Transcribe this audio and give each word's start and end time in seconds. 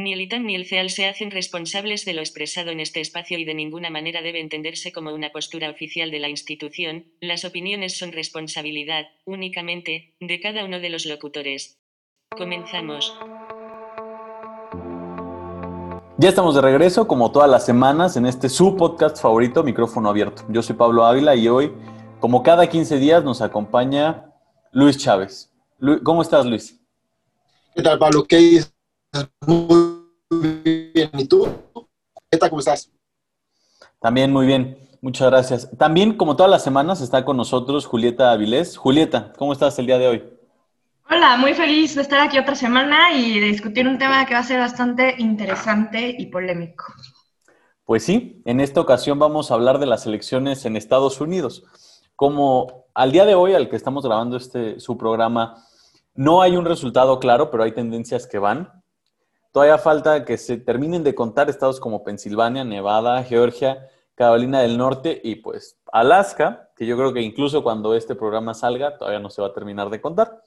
Ni 0.00 0.14
el 0.14 0.22
ITAM 0.22 0.46
ni 0.46 0.54
el 0.54 0.64
CEAL 0.64 0.88
se 0.88 1.06
hacen 1.06 1.30
responsables 1.30 2.06
de 2.06 2.14
lo 2.14 2.20
expresado 2.22 2.70
en 2.70 2.80
este 2.80 3.02
espacio 3.02 3.38
y 3.38 3.44
de 3.44 3.52
ninguna 3.52 3.90
manera 3.90 4.22
debe 4.22 4.40
entenderse 4.40 4.92
como 4.92 5.12
una 5.12 5.30
postura 5.30 5.68
oficial 5.68 6.10
de 6.10 6.20
la 6.20 6.30
institución, 6.30 7.04
las 7.20 7.44
opiniones 7.44 7.98
son 7.98 8.12
responsabilidad, 8.12 9.08
únicamente, 9.26 10.14
de 10.18 10.40
cada 10.40 10.64
uno 10.64 10.80
de 10.80 10.88
los 10.88 11.04
locutores. 11.04 11.78
Comenzamos. 12.30 13.14
Ya 16.16 16.30
estamos 16.30 16.54
de 16.54 16.62
regreso, 16.62 17.06
como 17.06 17.30
todas 17.30 17.50
las 17.50 17.66
semanas, 17.66 18.16
en 18.16 18.24
este 18.24 18.48
su 18.48 18.78
podcast 18.78 19.20
favorito, 19.20 19.62
Micrófono 19.62 20.08
Abierto. 20.08 20.44
Yo 20.48 20.62
soy 20.62 20.76
Pablo 20.76 21.04
Ávila 21.04 21.36
y 21.36 21.46
hoy, 21.46 21.72
como 22.20 22.42
cada 22.42 22.66
15 22.66 22.96
días, 22.96 23.22
nos 23.22 23.42
acompaña 23.42 24.32
Luis 24.72 24.96
Chávez. 24.96 25.52
¿Cómo 26.02 26.22
estás, 26.22 26.46
Luis? 26.46 26.80
¿Qué 27.74 27.82
tal, 27.82 27.98
Pablo? 27.98 28.24
¿Qué 28.24 28.36
dices? 28.36 28.74
Muy 29.46 29.89
bien. 30.30 31.10
¿Y 31.18 31.24
tú? 31.26 31.48
¿Qué 32.30 32.38
tal? 32.38 32.50
¿Cómo 32.50 32.60
estás? 32.60 32.90
También 34.00 34.32
muy 34.32 34.46
bien. 34.46 34.78
Muchas 35.02 35.30
gracias. 35.30 35.70
También, 35.78 36.16
como 36.16 36.36
todas 36.36 36.50
las 36.50 36.62
semanas, 36.62 37.00
está 37.00 37.24
con 37.24 37.36
nosotros 37.36 37.86
Julieta 37.86 38.32
Avilés. 38.32 38.76
Julieta, 38.76 39.32
¿cómo 39.36 39.52
estás 39.52 39.78
el 39.78 39.86
día 39.86 39.98
de 39.98 40.08
hoy? 40.08 40.24
Hola, 41.10 41.36
muy 41.38 41.54
feliz 41.54 41.96
de 41.96 42.02
estar 42.02 42.20
aquí 42.20 42.38
otra 42.38 42.54
semana 42.54 43.12
y 43.12 43.40
de 43.40 43.46
discutir 43.46 43.88
un 43.88 43.98
tema 43.98 44.24
que 44.26 44.34
va 44.34 44.40
a 44.40 44.44
ser 44.44 44.60
bastante 44.60 45.16
interesante 45.18 46.14
y 46.16 46.26
polémico. 46.26 46.84
Pues 47.84 48.04
sí, 48.04 48.42
en 48.44 48.60
esta 48.60 48.80
ocasión 48.80 49.18
vamos 49.18 49.50
a 49.50 49.54
hablar 49.54 49.80
de 49.80 49.86
las 49.86 50.06
elecciones 50.06 50.64
en 50.64 50.76
Estados 50.76 51.20
Unidos. 51.20 51.64
Como 52.14 52.84
al 52.94 53.10
día 53.10 53.24
de 53.24 53.34
hoy, 53.34 53.54
al 53.54 53.68
que 53.68 53.76
estamos 53.76 54.04
grabando 54.04 54.36
este 54.36 54.78
su 54.78 54.96
programa, 54.96 55.64
no 56.14 56.42
hay 56.42 56.56
un 56.56 56.66
resultado 56.66 57.18
claro, 57.18 57.50
pero 57.50 57.64
hay 57.64 57.72
tendencias 57.72 58.26
que 58.26 58.38
van. 58.38 58.79
Todavía 59.52 59.78
falta 59.78 60.24
que 60.24 60.36
se 60.38 60.56
terminen 60.58 61.02
de 61.02 61.14
contar 61.14 61.50
estados 61.50 61.80
como 61.80 62.04
Pensilvania, 62.04 62.64
Nevada, 62.64 63.22
Georgia, 63.24 63.88
Carolina 64.14 64.60
del 64.60 64.78
Norte 64.78 65.20
y 65.24 65.36
pues 65.36 65.78
Alaska, 65.92 66.70
que 66.76 66.86
yo 66.86 66.96
creo 66.96 67.12
que 67.12 67.22
incluso 67.22 67.62
cuando 67.62 67.94
este 67.94 68.14
programa 68.14 68.54
salga 68.54 68.98
todavía 68.98 69.18
no 69.18 69.30
se 69.30 69.42
va 69.42 69.48
a 69.48 69.54
terminar 69.54 69.90
de 69.90 70.00
contar. 70.00 70.42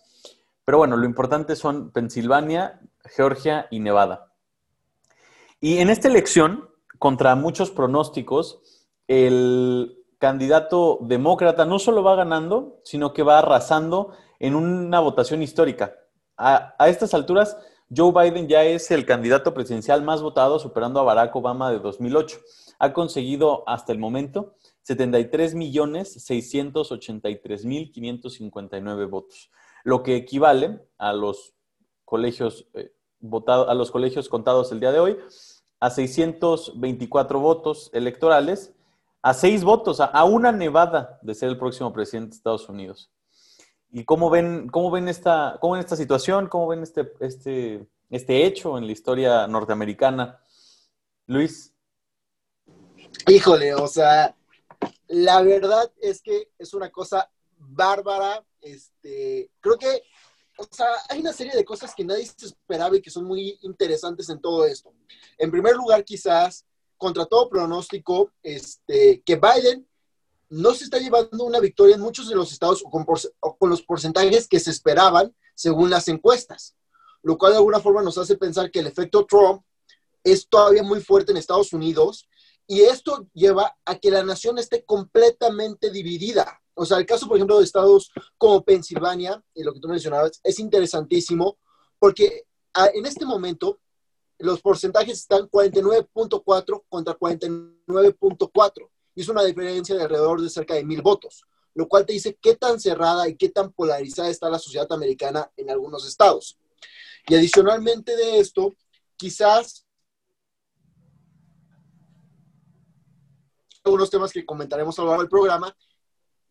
Pero 0.65 0.77
bueno, 0.77 0.95
lo 0.95 1.05
importante 1.05 1.55
son 1.55 1.91
Pensilvania, 1.91 2.79
Georgia 3.03 3.67
y 3.69 3.79
Nevada. 3.79 4.31
Y 5.59 5.79
en 5.79 5.89
esta 5.89 6.07
elección, 6.07 6.69
contra 6.99 7.35
muchos 7.35 7.71
pronósticos, 7.71 8.61
el 9.07 9.97
candidato 10.17 10.99
demócrata 11.01 11.65
no 11.65 11.79
solo 11.79 12.03
va 12.03 12.15
ganando, 12.15 12.79
sino 12.83 13.11
que 13.11 13.23
va 13.23 13.39
arrasando 13.39 14.11
en 14.39 14.55
una 14.55 14.99
votación 14.99 15.41
histórica. 15.41 15.95
A, 16.37 16.75
estas 16.87 17.13
alturas, 17.13 17.57
Joe 17.95 18.11
Biden 18.11 18.47
ya 18.47 18.63
es 18.63 18.89
el 18.91 19.05
candidato 19.05 19.53
presidencial 19.53 20.03
más 20.03 20.21
votado, 20.21 20.59
superando 20.59 20.99
a 20.99 21.03
Barack 21.03 21.35
Obama 21.35 21.71
de 21.71 21.79
2008. 21.79 22.39
Ha 22.79 22.93
conseguido 22.93 23.63
hasta 23.67 23.91
el 23.91 23.99
momento 23.99 24.55
73 24.83 25.55
millones 25.55 26.13
683 26.13 27.65
mil 27.65 27.91
559 27.91 29.05
votos, 29.05 29.51
lo 29.83 30.03
que 30.03 30.15
equivale 30.15 30.79
a 30.97 31.13
los 31.13 31.53
colegios 32.05 32.67
eh, 32.73 32.91
a 33.47 33.73
los 33.73 33.89
colegios 33.91 34.27
contados 34.27 34.71
el 34.71 34.81
día 34.81 34.91
de 34.91 34.99
hoy 34.99 35.17
a 35.79 35.89
624 35.89 37.39
votos 37.39 37.89
electorales, 37.93 38.73
a 39.21 39.33
seis 39.33 39.63
votos, 39.63 39.99
a 39.99 40.23
una 40.23 40.51
nevada 40.51 41.19
de 41.21 41.35
ser 41.35 41.49
el 41.49 41.57
próximo 41.57 41.91
presidente 41.93 42.31
de 42.31 42.37
Estados 42.37 42.67
Unidos. 42.69 43.11
¿Y 43.95 44.05
cómo 44.05 44.31
ven, 44.31 44.69
cómo 44.69 44.89
ven, 44.89 45.07
esta, 45.07 45.59
cómo 45.61 45.73
ven 45.73 45.81
esta 45.81 45.95
situación? 45.95 46.47
¿Cómo 46.47 46.67
ven 46.67 46.81
este, 46.81 47.13
este, 47.19 47.87
este 48.09 48.43
hecho 48.43 48.75
en 48.79 48.87
la 48.87 48.91
historia 48.91 49.45
norteamericana? 49.45 50.41
Luis. 51.27 51.71
Híjole, 53.27 53.75
o 53.75 53.87
sea, 53.87 54.35
la 55.09 55.43
verdad 55.43 55.91
es 56.01 56.23
que 56.23 56.49
es 56.57 56.73
una 56.73 56.89
cosa 56.89 57.29
bárbara. 57.59 58.43
Este, 58.61 59.51
creo 59.59 59.77
que, 59.77 60.01
o 60.57 60.67
sea, 60.71 60.87
hay 61.09 61.19
una 61.19 61.31
serie 61.31 61.53
de 61.55 61.63
cosas 61.63 61.93
que 61.93 62.03
nadie 62.03 62.25
se 62.25 62.47
esperaba 62.47 62.97
y 62.97 63.01
que 63.01 63.11
son 63.11 63.25
muy 63.25 63.59
interesantes 63.61 64.27
en 64.29 64.41
todo 64.41 64.65
esto. 64.65 64.91
En 65.37 65.51
primer 65.51 65.75
lugar, 65.75 66.03
quizás, 66.03 66.65
contra 66.97 67.27
todo 67.27 67.47
pronóstico, 67.47 68.31
este, 68.41 69.21
que 69.23 69.35
Biden 69.35 69.87
no 70.53 70.75
se 70.75 70.83
está 70.83 70.99
llevando 70.99 71.45
una 71.45 71.59
victoria 71.59 71.95
en 71.95 72.01
muchos 72.01 72.29
de 72.29 72.35
los 72.35 72.51
estados 72.51 72.83
o 72.85 73.57
con, 73.57 73.69
los 73.69 73.81
porcentajes 73.81 74.47
que 74.47 74.59
se 74.59 74.69
esperaban 74.69 75.35
según 75.55 75.89
las 75.89 76.07
encuestas, 76.07 76.75
lo 77.23 77.39
cual 77.39 77.53
de 77.53 77.57
alguna 77.57 77.79
forma 77.79 78.03
nos 78.03 78.19
hace 78.19 78.37
pensar 78.37 78.69
que 78.69 78.79
el 78.79 78.87
efecto 78.87 79.25
Trump 79.25 79.63
es 80.23 80.47
todavía 80.47 80.83
muy 80.83 81.01
fuerte 81.01 81.31
en 81.31 81.37
Estados 81.37 81.73
Unidos 81.73 82.29
y 82.67 82.81
esto 82.81 83.27
lleva 83.33 83.75
a 83.83 83.97
que 83.97 84.11
la 84.11 84.23
nación 84.23 84.59
esté 84.59 84.85
completamente 84.85 85.89
dividida. 85.89 86.61
O 86.75 86.85
sea, 86.85 86.97
el 86.99 87.07
caso, 87.07 87.27
por 87.27 87.37
ejemplo, 87.37 87.57
de 87.57 87.65
estados 87.65 88.11
como 88.37 88.63
Pensilvania, 88.63 89.43
y 89.55 89.63
lo 89.63 89.73
que 89.73 89.79
tú 89.79 89.87
mencionabas, 89.87 90.39
es 90.43 90.59
interesantísimo 90.59 91.57
porque 91.97 92.45
ah, 92.75 92.89
en 92.93 93.07
este 93.07 93.25
momento 93.25 93.79
los 94.37 94.61
porcentajes 94.61 95.17
están 95.19 95.49
49.4 95.49 96.83
contra 96.89 97.17
49.4 97.17 98.89
hizo 99.15 99.31
una 99.31 99.43
diferencia 99.43 99.95
de 99.95 100.03
alrededor 100.03 100.41
de 100.41 100.49
cerca 100.49 100.73
de 100.73 100.83
mil 100.83 101.01
votos, 101.01 101.43
lo 101.75 101.87
cual 101.87 102.05
te 102.05 102.13
dice 102.13 102.37
qué 102.41 102.55
tan 102.55 102.79
cerrada 102.79 103.27
y 103.27 103.35
qué 103.35 103.49
tan 103.49 103.71
polarizada 103.71 104.29
está 104.29 104.49
la 104.49 104.59
sociedad 104.59 104.91
americana 104.91 105.51
en 105.57 105.69
algunos 105.69 106.07
estados. 106.07 106.57
Y 107.27 107.35
adicionalmente 107.35 108.15
de 108.15 108.39
esto, 108.39 108.75
quizás 109.15 109.85
algunos 113.83 114.09
temas 114.09 114.31
que 114.31 114.45
comentaremos 114.45 114.97
a 114.97 115.01
lo 115.01 115.07
largo 115.09 115.23
del 115.23 115.29
programa, 115.29 115.75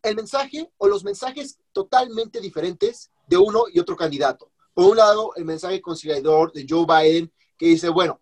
el 0.01 0.15
mensaje 0.15 0.71
o 0.77 0.87
los 0.87 1.03
mensajes 1.03 1.59
totalmente 1.71 2.39
diferentes 2.39 3.11
de 3.27 3.37
uno 3.37 3.63
y 3.71 3.79
otro 3.79 3.95
candidato. 3.95 4.51
Por 4.73 4.85
un 4.85 4.97
lado, 4.97 5.31
el 5.35 5.45
mensaje 5.45 5.81
conciliador 5.81 6.51
de 6.51 6.65
Joe 6.67 6.85
Biden, 6.85 7.31
que 7.57 7.67
dice, 7.67 7.89
bueno, 7.89 8.21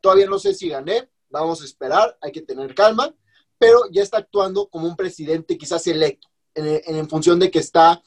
todavía 0.00 0.26
no 0.26 0.38
sé 0.38 0.54
si 0.54 0.68
gané, 0.68 1.08
vamos 1.30 1.62
a 1.62 1.64
esperar, 1.64 2.16
hay 2.20 2.32
que 2.32 2.42
tener 2.42 2.74
calma 2.74 3.14
pero 3.58 3.82
ya 3.90 4.02
está 4.02 4.18
actuando 4.18 4.68
como 4.68 4.86
un 4.86 4.96
presidente 4.96 5.58
quizás 5.58 5.86
electo, 5.86 6.28
en, 6.54 7.08
función 7.08 7.38
de 7.38 7.50
que 7.50 7.58
está 7.58 8.02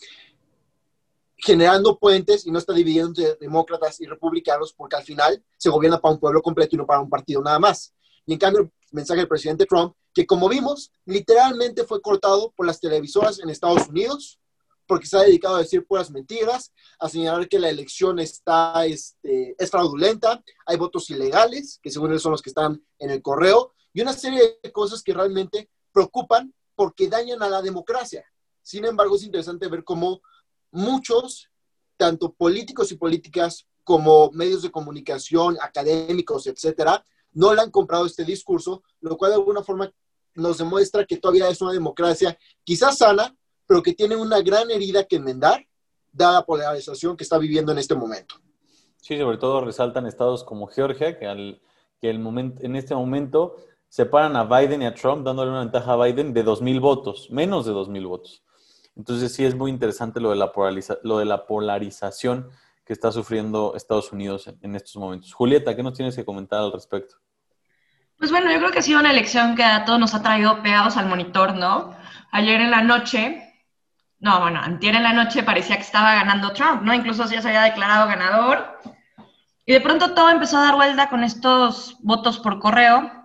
generando 1.38 1.98
puentes 1.98 2.46
y 2.46 2.52
no 2.52 2.60
está 2.60 2.74
dividiendo 2.74 3.10
entre 3.10 3.36
demócratas 3.36 4.00
y 4.00 4.06
republicanos, 4.06 4.74
porque 4.74 4.96
al 4.96 5.04
final 5.04 5.44
se 5.58 5.70
gobierna 5.70 6.00
para 6.00 6.14
un 6.14 6.20
pueblo 6.20 6.42
completo 6.42 6.76
y 6.76 6.78
no 6.78 6.86
para 6.86 7.02
un 7.02 7.10
partido 7.10 7.42
nada 7.42 7.60
más. 7.60 7.94
Y 8.26 8.34
en 8.34 8.40
cambio, 8.40 8.62
el 8.62 8.72
mensaje 8.92 9.20
del 9.20 9.28
presidente 9.28 9.66
Trump, 9.66 9.96
que 10.14 10.26
como 10.26 10.48
vimos, 10.50 10.92
literalmente 11.06 11.84
fue 11.84 12.02
cortado 12.02 12.52
por 12.52 12.66
las 12.66 12.80
televisoras 12.80 13.40
en 13.40 13.50
Estados 13.50 13.88
Unidos, 13.88 14.40
porque 14.86 15.08
se 15.08 15.18
ha 15.18 15.22
dedicado 15.22 15.56
a 15.56 15.60
decir 15.60 15.88
puras 15.88 16.12
mentiras, 16.12 16.74
a 17.00 17.08
señalar 17.08 17.48
que 17.48 17.60
la 17.60 17.70
elección 17.70 18.20
está, 18.20 18.86
este, 18.86 19.56
es 19.58 19.72
fraudulenta, 19.72 20.44
hay 20.66 20.78
votos 20.78 21.10
ilegales, 21.10 21.80
que 21.82 21.90
según 21.90 22.12
él 22.12 22.20
son 22.20 22.34
los 22.34 22.42
que 22.42 22.50
están 22.50 22.84
en 23.00 23.10
el 23.10 23.22
correo, 23.22 23.74
y 23.94 24.02
una 24.02 24.14
serie 24.14 24.60
de 24.62 24.72
cosas 24.72 25.04
que 25.04 25.14
realmente 25.14 25.70
preocupan 25.92 26.54
porque 26.76 27.08
dañan 27.08 27.42
a 27.44 27.50
la 27.50 27.62
democracia. 27.62 28.26
Sin 28.62 28.86
embargo, 28.86 29.16
es 29.16 29.24
interesante 29.24 29.68
ver 29.68 29.84
cómo 29.84 30.22
muchos, 30.72 31.50
tanto 31.98 32.34
políticos 32.34 32.92
y 32.92 32.96
políticas 32.96 33.68
como 33.84 34.32
medios 34.32 34.62
de 34.62 34.72
comunicación, 34.72 35.58
académicos, 35.62 36.48
etcétera, 36.48 37.04
no 37.34 37.54
le 37.54 37.62
han 37.62 37.72
comprado 37.72 38.06
este 38.06 38.24
discurso, 38.24 38.84
lo 39.00 39.18
cual 39.18 39.32
de 39.32 39.38
alguna 39.38 39.64
forma 39.64 39.92
nos 40.36 40.60
demuestra 40.60 41.06
que 41.06 41.18
todavía 41.18 41.50
es 41.50 41.62
una 41.62 41.74
democracia 41.74 42.38
quizás 42.64 42.98
sana, 43.00 43.36
pero 43.66 43.82
que 43.82 43.94
tiene 43.94 44.16
una 44.16 44.42
gran 44.42 44.70
herida 44.72 45.04
que 45.06 45.18
enmendar, 45.18 45.66
dada 46.12 46.40
la 46.40 46.46
polarización 46.46 47.16
que 47.16 47.24
está 47.24 47.38
viviendo 47.38 47.72
en 47.72 47.78
este 47.78 47.96
momento. 47.96 48.36
Sí, 48.98 49.18
sobre 49.18 49.38
todo 49.38 49.62
resaltan 49.62 50.06
estados 50.06 50.44
como 50.44 50.68
Georgia, 50.68 51.18
que, 51.18 51.26
al, 51.26 51.62
que 52.00 52.10
el 52.10 52.20
momento, 52.20 52.64
en 52.64 52.76
este 52.76 52.94
momento 52.94 53.56
separan 53.92 54.38
a 54.38 54.46
Biden 54.46 54.82
y 54.82 54.86
a 54.86 54.94
Trump, 54.94 55.26
dándole 55.26 55.52
una 55.52 55.60
ventaja 55.60 55.92
a 55.92 55.98
Biden 55.98 56.34
de 56.34 56.46
2.000 56.46 56.80
votos, 56.80 57.28
menos 57.30 57.66
de 57.66 57.74
2.000 57.74 58.08
votos. 58.08 58.42
Entonces 58.96 59.36
sí 59.36 59.44
es 59.44 59.54
muy 59.54 59.70
interesante 59.70 60.22
lo 60.22 60.30
de, 60.30 61.26
la 61.26 61.46
polarización 61.46 62.50
que 62.86 62.94
está 62.94 63.12
sufriendo 63.12 63.74
Estados 63.76 64.14
Unidos 64.14 64.50
en, 64.62 64.76
estos 64.78 64.96
momentos. 64.96 65.34
Julieta, 65.34 65.76
¿qué 65.76 65.84
nos 65.84 65.94
tienes 65.94 66.16
que 66.16 66.24
comentar 66.24 66.60
al 66.60 66.72
respecto? 66.72 67.16
Pues 68.18 68.32
bueno, 68.32 68.50
yo 68.50 68.60
creo 68.60 68.72
que 68.72 68.80
ha 68.80 68.82
sido 68.82 69.02
una 69.02 69.12
elección 69.12 69.58
que 69.58 69.64
a 69.66 69.84
todos 69.84 70.00
nos 70.00 70.14
ha 70.14 70.22
traído 70.22 70.64
pegados 70.64 70.96
al 70.96 71.10
monitor, 71.10 71.54
¿no? 71.56 71.94
Ayer 72.32 72.62
en 72.62 72.72
la 72.72 72.84
noche, 72.84 73.44
no, 74.20 74.40
bueno, 74.40 74.62
antier 74.64 74.96
en 74.96 75.04
la 75.04 75.12
noche 75.12 75.44
parecía 75.44 75.76
que 75.76 75.82
estaba 75.82 76.16
ganando 76.16 76.54
Trump, 76.54 76.82
¿no? 76.84 76.94
Incluso 76.94 77.26
ya 77.26 77.42
se 77.42 77.50
había 77.50 77.64
declarado 77.64 78.08
ganador. 78.08 78.80
Y 79.66 79.74
de 79.74 79.82
pronto 79.82 80.14
todo 80.14 80.30
empezó 80.30 80.60
a 80.60 80.64
dar 80.68 80.76
vuelta 80.76 81.10
con 81.10 81.26
estos 81.26 81.98
votos 82.00 82.40
por 82.40 82.60
correo, 82.60 83.21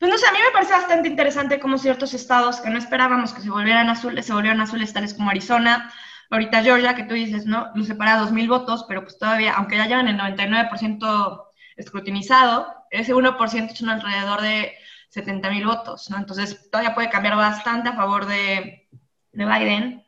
pues 0.00 0.10
no 0.10 0.16
sé, 0.16 0.26
a 0.26 0.32
mí 0.32 0.38
me 0.38 0.50
parece 0.50 0.72
bastante 0.72 1.08
interesante 1.08 1.60
cómo 1.60 1.76
ciertos 1.76 2.14
estados 2.14 2.60
que 2.62 2.70
no 2.70 2.78
esperábamos 2.78 3.34
que 3.34 3.42
se 3.42 3.50
volvieran 3.50 3.90
azules, 3.90 4.24
se 4.24 4.32
volvieron 4.32 4.62
azules, 4.62 4.94
tales 4.94 5.12
como 5.12 5.28
Arizona, 5.28 5.92
ahorita 6.30 6.62
Georgia, 6.62 6.94
que 6.94 7.02
tú 7.02 7.12
dices, 7.12 7.44
¿no? 7.44 7.70
Lo 7.74 7.84
separa 7.84 8.16
dos 8.16 8.32
mil 8.32 8.48
votos, 8.48 8.86
pero 8.88 9.02
pues 9.02 9.18
todavía, 9.18 9.52
aunque 9.56 9.76
ya 9.76 9.86
llevan 9.86 10.08
el 10.08 10.16
99% 10.16 11.44
escrutinizado, 11.76 12.74
ese 12.90 13.14
1% 13.14 13.74
son 13.74 13.90
alrededor 13.90 14.40
de 14.40 14.72
70 15.10 15.50
mil 15.50 15.66
votos, 15.66 16.08
¿no? 16.08 16.16
Entonces 16.16 16.70
todavía 16.70 16.94
puede 16.94 17.10
cambiar 17.10 17.36
bastante 17.36 17.90
a 17.90 17.94
favor 17.94 18.24
de, 18.24 18.88
de 19.32 19.44
Biden. 19.44 20.06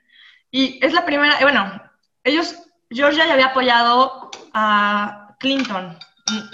Y 0.51 0.83
es 0.83 0.95
la 0.95 1.05
primera, 1.05 1.37
bueno, 1.43 1.83
ellos, 2.25 2.63
Georgia 2.89 3.27
ya 3.27 3.35
había 3.35 3.49
apoyado 3.49 4.31
a 4.55 5.37
Clinton, 5.39 5.99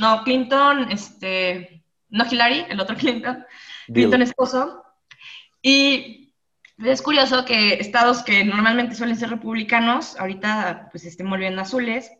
no, 0.00 0.24
Clinton, 0.24 0.90
este, 0.90 1.77
no 2.10 2.24
Hillary, 2.30 2.66
el 2.68 2.80
otro 2.80 2.96
Clinton, 2.98 3.44
Clinton 3.86 4.22
esposo. 4.22 4.84
Y 5.62 6.34
es 6.78 7.02
curioso 7.02 7.44
que 7.44 7.74
estados 7.74 8.22
que 8.22 8.44
normalmente 8.44 8.94
suelen 8.94 9.16
ser 9.16 9.30
republicanos, 9.30 10.18
ahorita 10.18 10.88
pues 10.90 11.04
estén 11.04 11.28
volviendo 11.28 11.62
azules. 11.62 12.10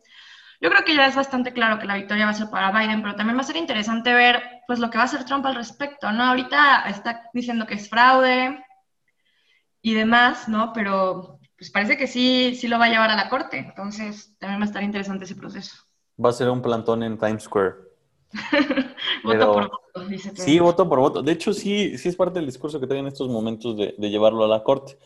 Yo 0.61 0.70
creo 0.70 0.85
que 0.85 0.96
ya 0.96 1.06
es 1.06 1.14
bastante 1.14 1.52
claro 1.52 1.79
que 1.79 1.87
la 1.87 1.94
victoria 1.94 2.25
va 2.25 2.32
a 2.32 2.35
ser 2.35 2.50
para 2.50 2.73
Biden, 2.73 3.00
pero 3.00 3.14
también 3.14 3.37
va 3.37 3.43
a 3.43 3.44
ser 3.44 3.56
interesante 3.56 4.12
ver 4.12 4.43
pues 4.67 4.81
lo 4.81 4.90
que 4.90 4.99
va 4.99 5.05
a 5.05 5.06
hacer 5.06 5.25
Trump 5.25 5.46
al 5.46 5.55
respecto, 5.55 6.11
¿no? 6.11 6.25
Ahorita 6.25 6.88
está 6.88 7.31
diciendo 7.32 7.67
que 7.67 7.75
es 7.75 7.88
fraude 7.88 8.64
y 9.81 9.94
demás, 9.94 10.49
¿no? 10.49 10.73
Pero 10.73 11.38
pues 11.56 11.70
parece 11.70 11.96
que 11.96 12.08
sí, 12.08 12.56
sí 12.56 12.67
lo 12.67 12.79
va 12.79 12.87
a 12.87 12.90
llevar 12.90 13.11
a 13.11 13.17
la 13.17 13.29
corte, 13.29 13.58
entonces 13.58 14.37
también 14.38 14.61
va 14.61 14.64
a 14.64 14.69
estar 14.69 14.82
interesante 14.82 15.25
ese 15.25 15.37
proceso. 15.37 15.76
Va 16.23 16.31
a 16.31 16.32
ser 16.32 16.50
un 16.50 16.62
plantón 16.62 17.05
en 17.05 17.17
Times 17.17 17.44
Square. 17.44 17.88
voto 19.25 19.52
por 19.52 19.70
voto, 19.70 20.08
dice 20.08 20.32
Sí, 20.34 20.58
voto 20.58 20.88
por 20.88 20.98
voto. 21.00 21.22
De 21.22 21.32
hecho, 21.32 21.52
sí, 21.52 21.96
sí 21.98 22.08
es 22.08 22.16
parte 22.16 22.38
del 22.38 22.46
discurso 22.46 22.78
que 22.78 22.86
trae 22.86 23.00
en 23.00 23.06
estos 23.06 23.28
momentos 23.28 23.76
de, 23.76 23.94
llevarlo 23.98 24.44
a 24.44 24.48
la 24.48 24.62
corte. 24.62 24.98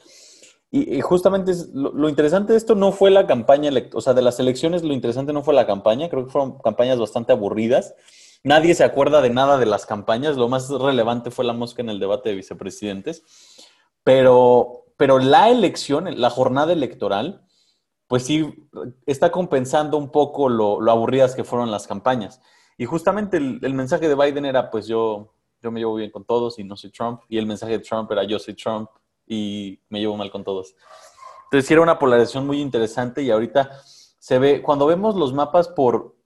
Y, 0.70 1.00
justamente 1.02 1.52
lo, 1.74 2.08
interesante 2.08 2.52
de 2.52 2.58
esto 2.58 2.74
no 2.74 2.92
fue 2.92 3.10
la 3.10 3.26
campaña, 3.26 3.70
o 3.92 4.00
sea, 4.00 4.14
de 4.14 4.22
las 4.22 4.40
elecciones 4.40 4.82
lo 4.82 4.94
interesante 4.94 5.32
no 5.34 5.42
fue 5.42 5.52
la 5.52 5.66
campaña, 5.66 6.08
creo 6.08 6.24
que 6.24 6.30
fueron 6.30 6.58
campañas 6.58 6.98
bastante 6.98 7.32
aburridas. 7.32 7.94
Nadie 8.42 8.74
se 8.74 8.82
acuerda 8.82 9.20
de 9.20 9.30
nada 9.30 9.58
de 9.58 9.66
las 9.66 9.86
campañas, 9.86 10.36
lo 10.36 10.48
más 10.48 10.70
relevante 10.70 11.30
fue 11.30 11.44
la 11.44 11.52
mosca 11.52 11.82
en 11.82 11.90
el 11.90 12.00
debate 12.00 12.30
de 12.30 12.36
vicepresidentes, 12.36 13.22
pero, 14.02 14.86
pero 14.96 15.18
la 15.18 15.50
elección, 15.50 16.08
la 16.18 16.30
jornada 16.30 16.72
electoral, 16.72 17.46
pues 18.08 18.24
sí 18.24 18.52
está 19.06 19.30
compensando 19.30 19.96
un 19.98 20.10
poco 20.10 20.48
lo, 20.48 20.80
lo 20.80 20.90
aburridas 20.90 21.34
que 21.34 21.44
fueron 21.44 21.70
las 21.70 21.86
campañas. 21.86 22.40
Y 22.78 22.84
justamente 22.84 23.36
el, 23.36 23.74
mensaje 23.74 24.08
de 24.08 24.14
Biden 24.14 24.44
era, 24.44 24.70
pues 24.70 24.86
yo, 24.86 25.32
yo 25.60 25.70
me 25.70 25.80
llevo 25.80 25.94
bien 25.94 26.10
con 26.10 26.24
todos 26.24 26.58
y 26.58 26.64
no 26.64 26.76
soy 26.76 26.90
Trump. 26.90 27.20
Y 27.28 27.38
el 27.38 27.46
mensaje 27.46 27.72
de 27.72 27.78
Trump 27.78 28.10
era, 28.10 28.24
yo 28.24 28.38
soy 28.38 28.54
Trump 28.54 28.88
y 29.26 29.78
me 29.88 30.00
llevo 30.00 30.16
mal 30.16 30.30
con 30.30 30.44
todos. 30.44 30.74
Entonces 31.44 31.70
era 31.70 31.82
una 31.82 31.98
polarización 31.98 32.46
muy 32.46 32.60
interesante 32.60 33.22
y 33.22 33.30
ahorita 33.30 33.70
se 33.84 34.38
ve, 34.38 34.62
cuando 34.62 34.86
vemos 34.86 35.16
los 35.16 35.32
mapas 35.32 35.68
por 35.68 36.16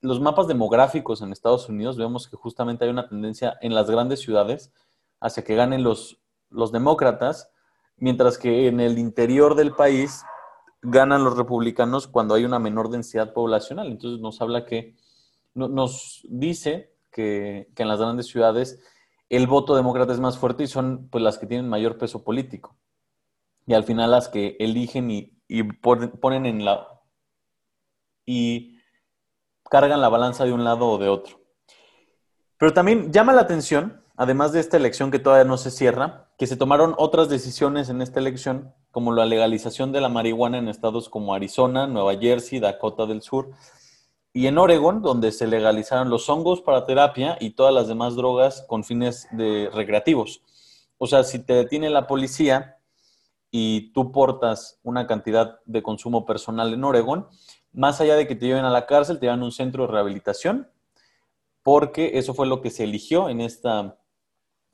los 0.00 0.20
mapas 0.20 0.46
demográficos 0.46 1.20
en 1.20 1.32
Estados 1.32 1.68
Unidos, 1.68 1.98
vemos 1.98 2.26
que 2.28 2.36
justamente 2.36 2.84
hay 2.84 2.90
una 2.90 3.08
tendencia 3.08 3.58
en 3.60 3.74
las 3.74 3.90
grandes 3.90 4.20
ciudades 4.20 4.72
hacia 5.20 5.44
que 5.44 5.54
ganen 5.54 5.82
los, 5.82 6.18
los 6.48 6.72
demócratas, 6.72 7.50
mientras 7.96 8.38
que 8.38 8.66
en 8.68 8.80
el 8.80 8.98
interior 8.98 9.54
del 9.54 9.72
país 9.72 10.24
ganan 10.82 11.24
los 11.24 11.36
republicanos 11.36 12.06
cuando 12.06 12.34
hay 12.34 12.44
una 12.44 12.58
menor 12.58 12.88
densidad 12.88 13.34
poblacional. 13.34 13.88
Entonces 13.88 14.20
nos 14.20 14.40
habla 14.40 14.64
que 14.64 14.96
nos 15.54 16.20
dice 16.28 16.94
que, 17.10 17.68
en 17.76 17.88
las 17.88 17.98
grandes 17.98 18.26
ciudades 18.26 18.80
el 19.28 19.46
voto 19.46 19.76
demócrata 19.76 20.12
es 20.12 20.20
más 20.20 20.38
fuerte 20.38 20.64
y 20.64 20.66
son 20.66 21.08
pues 21.08 21.22
las 21.22 21.38
que 21.38 21.46
tienen 21.46 21.68
mayor 21.68 21.98
peso 21.98 22.24
político. 22.24 22.76
Y 23.66 23.74
al 23.74 23.84
final 23.84 24.10
las 24.10 24.28
que 24.28 24.56
eligen 24.58 25.10
y, 25.10 25.32
ponen 25.80 26.46
en 26.46 26.64
la... 26.64 26.88
y 28.26 28.80
cargan 29.70 30.00
la 30.00 30.08
balanza 30.08 30.44
de 30.44 30.52
un 30.52 30.64
lado 30.64 30.88
o 30.88 30.98
de 30.98 31.08
otro. 31.08 31.40
Pero 32.58 32.72
también 32.72 33.12
llama 33.12 33.32
la 33.32 33.42
atención, 33.42 34.04
además 34.16 34.52
de 34.52 34.58
esta 34.58 34.76
elección 34.76 35.12
que 35.12 35.20
todavía 35.20 35.44
no 35.44 35.56
se 35.56 35.70
cierra, 35.70 36.28
que 36.36 36.48
se 36.48 36.56
tomaron 36.56 36.94
otras 36.98 37.28
decisiones 37.28 37.88
en 37.88 38.02
esta 38.02 38.18
elección, 38.18 38.74
como 38.90 39.12
la 39.12 39.26
legalización 39.26 39.92
de 39.92 40.00
la 40.00 40.08
marihuana 40.08 40.58
en 40.58 40.68
estados 40.68 41.08
como 41.08 41.34
Arizona, 41.34 41.86
Nueva 41.86 42.16
Jersey, 42.16 42.58
Dakota 42.58 43.06
del 43.06 43.22
Sur, 43.22 43.52
y 44.32 44.46
en 44.46 44.58
Oregon, 44.58 45.02
donde 45.02 45.32
se 45.32 45.46
legalizaron 45.46 46.08
los 46.08 46.28
hongos 46.28 46.60
para 46.60 46.86
terapia 46.86 47.36
y 47.40 47.50
todas 47.50 47.74
las 47.74 47.88
demás 47.88 48.14
drogas 48.14 48.64
con 48.68 48.84
fines 48.84 49.26
de 49.32 49.68
recreativos. 49.72 50.42
O 50.98 51.06
sea, 51.06 51.24
si 51.24 51.40
te 51.40 51.54
detiene 51.54 51.90
la 51.90 52.06
policía 52.06 52.78
y 53.50 53.92
tú 53.92 54.12
portas 54.12 54.78
una 54.82 55.06
cantidad 55.06 55.60
de 55.64 55.82
consumo 55.82 56.24
personal 56.24 56.72
en 56.72 56.84
Oregon, 56.84 57.26
más 57.72 58.00
allá 58.00 58.14
de 58.14 58.28
que 58.28 58.36
te 58.36 58.46
lleven 58.46 58.64
a 58.64 58.70
la 58.70 58.86
cárcel, 58.86 59.18
te 59.18 59.26
llevan 59.26 59.42
a 59.42 59.46
un 59.46 59.52
centro 59.52 59.86
de 59.86 59.92
rehabilitación, 59.92 60.70
porque 61.62 62.12
eso 62.18 62.32
fue 62.34 62.46
lo 62.46 62.60
que 62.60 62.70
se 62.70 62.84
eligió 62.84 63.28
en 63.28 63.40
esta, 63.40 63.98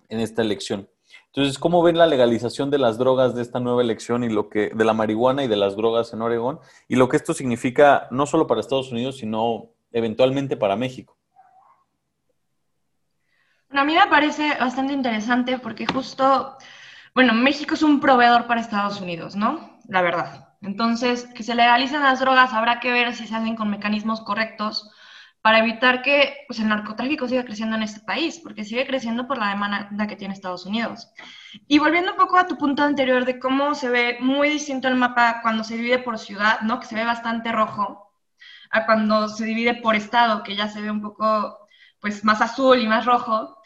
en 0.09 0.21
esta 0.21 0.43
elección. 0.43 0.89
Entonces, 1.27 1.59
¿cómo 1.59 1.83
ven 1.83 1.99
la 1.99 2.07
legalización 2.07 2.71
de 2.71 2.79
las 2.79 2.97
drogas 2.97 3.35
de 3.35 3.43
esta 3.43 3.61
nueva 3.61 3.83
elección 3.83 4.25
y 4.25 4.31
lo 4.31 4.49
que, 4.49 4.71
de 4.75 4.85
la 4.85 4.95
marihuana 4.95 5.45
y 5.45 5.49
de 5.49 5.57
las 5.57 5.77
drogas 5.77 6.13
en 6.15 6.23
Oregón? 6.23 6.61
Y 6.89 6.97
lo 6.97 7.09
que 7.09 7.17
esto 7.17 7.35
significa 7.35 8.09
no 8.11 8.25
solo 8.25 8.47
para 8.47 8.61
Estados 8.61 8.91
Unidos, 8.91 9.19
sino 9.19 9.71
eventualmente 9.93 10.57
para 10.57 10.77
México. 10.77 11.19
Bueno, 13.69 13.83
a 13.83 13.85
mí 13.85 13.95
me 13.95 14.07
parece 14.07 14.57
bastante 14.59 14.95
interesante 14.95 15.59
porque 15.59 15.87
justo, 15.87 16.57
bueno, 17.15 17.35
México 17.35 17.75
es 17.75 17.83
un 17.83 18.01
proveedor 18.01 18.47
para 18.47 18.61
Estados 18.61 19.01
Unidos, 19.01 19.37
¿no? 19.37 19.79
La 19.89 20.03
verdad. 20.03 20.55
Entonces, 20.63 21.27
que 21.35 21.43
se 21.43 21.55
legalicen 21.55 22.01
las 22.01 22.21
drogas, 22.21 22.55
habrá 22.55 22.81
que 22.81 22.93
ver 22.93 23.15
si 23.15 23.27
se 23.27 23.35
hacen 23.35 23.57
con 23.57 23.71
mecanismos 23.71 24.23
correctos 24.23 24.91
para 25.47 25.61
evitar 25.61 26.03
que 26.03 26.39
pues, 26.49 26.59
el 26.59 26.67
narcotráfico 26.67 27.29
siga 27.29 27.45
creciendo 27.45 27.77
en 27.77 27.85
este 27.85 28.01
país, 28.01 28.41
porque 28.43 28.65
sigue 28.65 28.85
creciendo 28.85 29.29
por 29.29 29.39
la 29.39 29.51
demanda 29.51 30.09
que 30.09 30.17
tiene 30.17 30.35
Estados 30.35 30.67
Unidos. 30.67 31.09
Y 31.69 31.79
volviendo 31.79 32.11
un 32.11 32.17
poco 32.17 32.37
a 32.37 32.49
tu 32.49 32.59
punto 32.59 32.83
anterior 32.83 33.25
de 33.25 33.39
cómo 33.39 33.77
se 33.77 33.89
ve 33.89 34.17
muy 34.19 34.49
distinto 34.49 34.89
el 34.89 34.97
mapa 34.97 35.43
cuando 35.43 35.63
se 35.63 35.77
divide 35.77 36.01
por 36.01 36.19
ciudad, 36.19 36.63
¿no? 36.63 36.81
que 36.81 36.89
se 36.89 36.97
ve 36.97 37.05
bastante 37.05 37.53
rojo, 37.53 38.13
a 38.71 38.87
cuando 38.87 39.29
se 39.29 39.45
divide 39.45 39.75
por 39.75 39.95
estado, 39.95 40.43
que 40.43 40.57
ya 40.57 40.67
se 40.67 40.81
ve 40.81 40.91
un 40.91 41.01
poco 41.01 41.57
pues, 42.01 42.25
más 42.25 42.41
azul 42.41 42.81
y 42.81 42.89
más 42.89 43.05
rojo. 43.05 43.57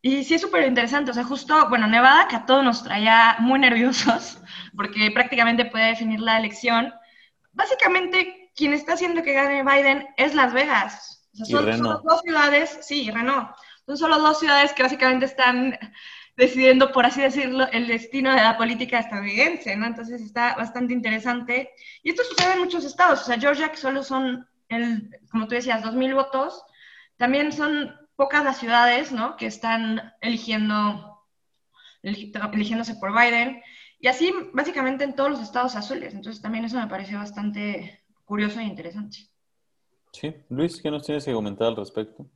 Y 0.00 0.22
sí 0.22 0.34
es 0.34 0.42
súper 0.42 0.64
interesante, 0.68 1.10
o 1.10 1.14
sea, 1.14 1.24
justo, 1.24 1.68
bueno, 1.68 1.88
Nevada, 1.88 2.28
que 2.28 2.36
a 2.36 2.46
todos 2.46 2.62
nos 2.62 2.84
traía 2.84 3.34
muy 3.40 3.58
nerviosos, 3.58 4.40
porque 4.76 5.10
prácticamente 5.10 5.64
puede 5.64 5.86
definir 5.86 6.20
la 6.20 6.38
elección, 6.38 6.94
básicamente 7.50 8.52
quien 8.54 8.72
está 8.72 8.92
haciendo 8.92 9.24
que 9.24 9.32
gane 9.32 9.64
Biden 9.64 10.06
es 10.16 10.32
Las 10.36 10.52
Vegas 10.52 11.15
son 11.44 11.76
solo 11.76 12.02
dos 12.04 12.20
ciudades, 12.22 12.78
sí, 12.82 13.10
Renault. 13.10 13.50
Son 13.86 13.96
solo 13.96 14.18
dos 14.18 14.38
ciudades 14.38 14.72
que 14.72 14.82
básicamente 14.82 15.26
están 15.26 15.78
decidiendo, 16.36 16.92
por 16.92 17.06
así 17.06 17.22
decirlo, 17.22 17.66
el 17.72 17.86
destino 17.86 18.30
de 18.30 18.42
la 18.42 18.58
política 18.58 18.98
estadounidense, 18.98 19.76
¿no? 19.76 19.86
Entonces 19.86 20.20
está 20.20 20.54
bastante 20.54 20.92
interesante. 20.92 21.70
Y 22.02 22.10
esto 22.10 22.22
sucede 22.24 22.54
en 22.54 22.60
muchos 22.60 22.84
estados. 22.84 23.22
O 23.22 23.24
sea, 23.24 23.38
Georgia, 23.38 23.70
que 23.70 23.76
solo 23.76 24.02
son, 24.02 24.46
el, 24.68 25.10
como 25.30 25.46
tú 25.46 25.54
decías, 25.54 25.82
2.000 25.82 26.14
votos, 26.14 26.62
también 27.16 27.52
son 27.52 27.94
pocas 28.16 28.44
las 28.44 28.58
ciudades, 28.58 29.12
¿no? 29.12 29.36
Que 29.36 29.46
están 29.46 30.14
eligiendo, 30.20 31.22
eligiéndose 32.02 32.96
por 32.96 33.12
Biden. 33.12 33.62
Y 33.98 34.08
así, 34.08 34.32
básicamente, 34.52 35.04
en 35.04 35.14
todos 35.14 35.30
los 35.30 35.40
estados 35.40 35.74
azules. 35.74 36.12
Entonces 36.12 36.42
también 36.42 36.64
eso 36.64 36.78
me 36.78 36.86
parece 36.86 37.16
bastante 37.16 38.04
curioso 38.24 38.60
e 38.60 38.64
interesante. 38.64 39.18
Sí, 40.18 40.34
Luis, 40.48 40.80
¿qué 40.80 40.90
nos 40.90 41.02
tienes 41.02 41.26
que 41.26 41.32
comentar 41.34 41.68
al 41.68 41.76
respecto? 41.76 42.26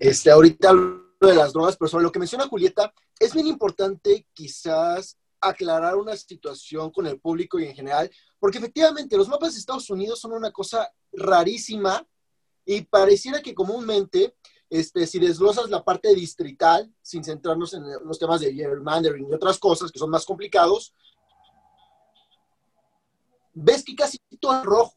Este, 0.00 0.32
ahorita 0.32 0.70
hablo 0.70 1.04
de 1.20 1.34
las 1.36 1.52
drogas, 1.52 1.76
pero 1.76 1.88
sobre 1.88 2.02
lo 2.02 2.10
que 2.10 2.18
menciona 2.18 2.48
Julieta, 2.48 2.92
es 3.20 3.32
bien 3.32 3.46
importante 3.46 4.26
quizás 4.32 5.16
aclarar 5.40 5.94
una 5.94 6.16
situación 6.16 6.90
con 6.90 7.06
el 7.06 7.20
público 7.20 7.60
y 7.60 7.66
en 7.66 7.76
general, 7.76 8.10
porque 8.40 8.58
efectivamente 8.58 9.16
los 9.16 9.28
mapas 9.28 9.52
de 9.52 9.60
Estados 9.60 9.88
Unidos 9.90 10.18
son 10.18 10.32
una 10.32 10.50
cosa 10.50 10.92
rarísima 11.12 12.04
y 12.64 12.80
pareciera 12.80 13.40
que 13.40 13.54
comúnmente, 13.54 14.34
este, 14.68 15.06
si 15.06 15.20
desglosas 15.20 15.70
la 15.70 15.84
parte 15.84 16.12
distrital, 16.16 16.92
sin 17.00 17.22
centrarnos 17.22 17.74
en 17.74 17.84
los 18.04 18.18
temas 18.18 18.40
de 18.40 18.52
gerrymandering 18.52 19.28
y 19.30 19.34
otras 19.34 19.56
cosas 19.56 19.92
que 19.92 20.00
son 20.00 20.10
más 20.10 20.24
complicados, 20.24 20.92
ves 23.52 23.84
que 23.84 23.94
casi 23.94 24.18
todo 24.40 24.58
es 24.58 24.64
rojo. 24.64 24.96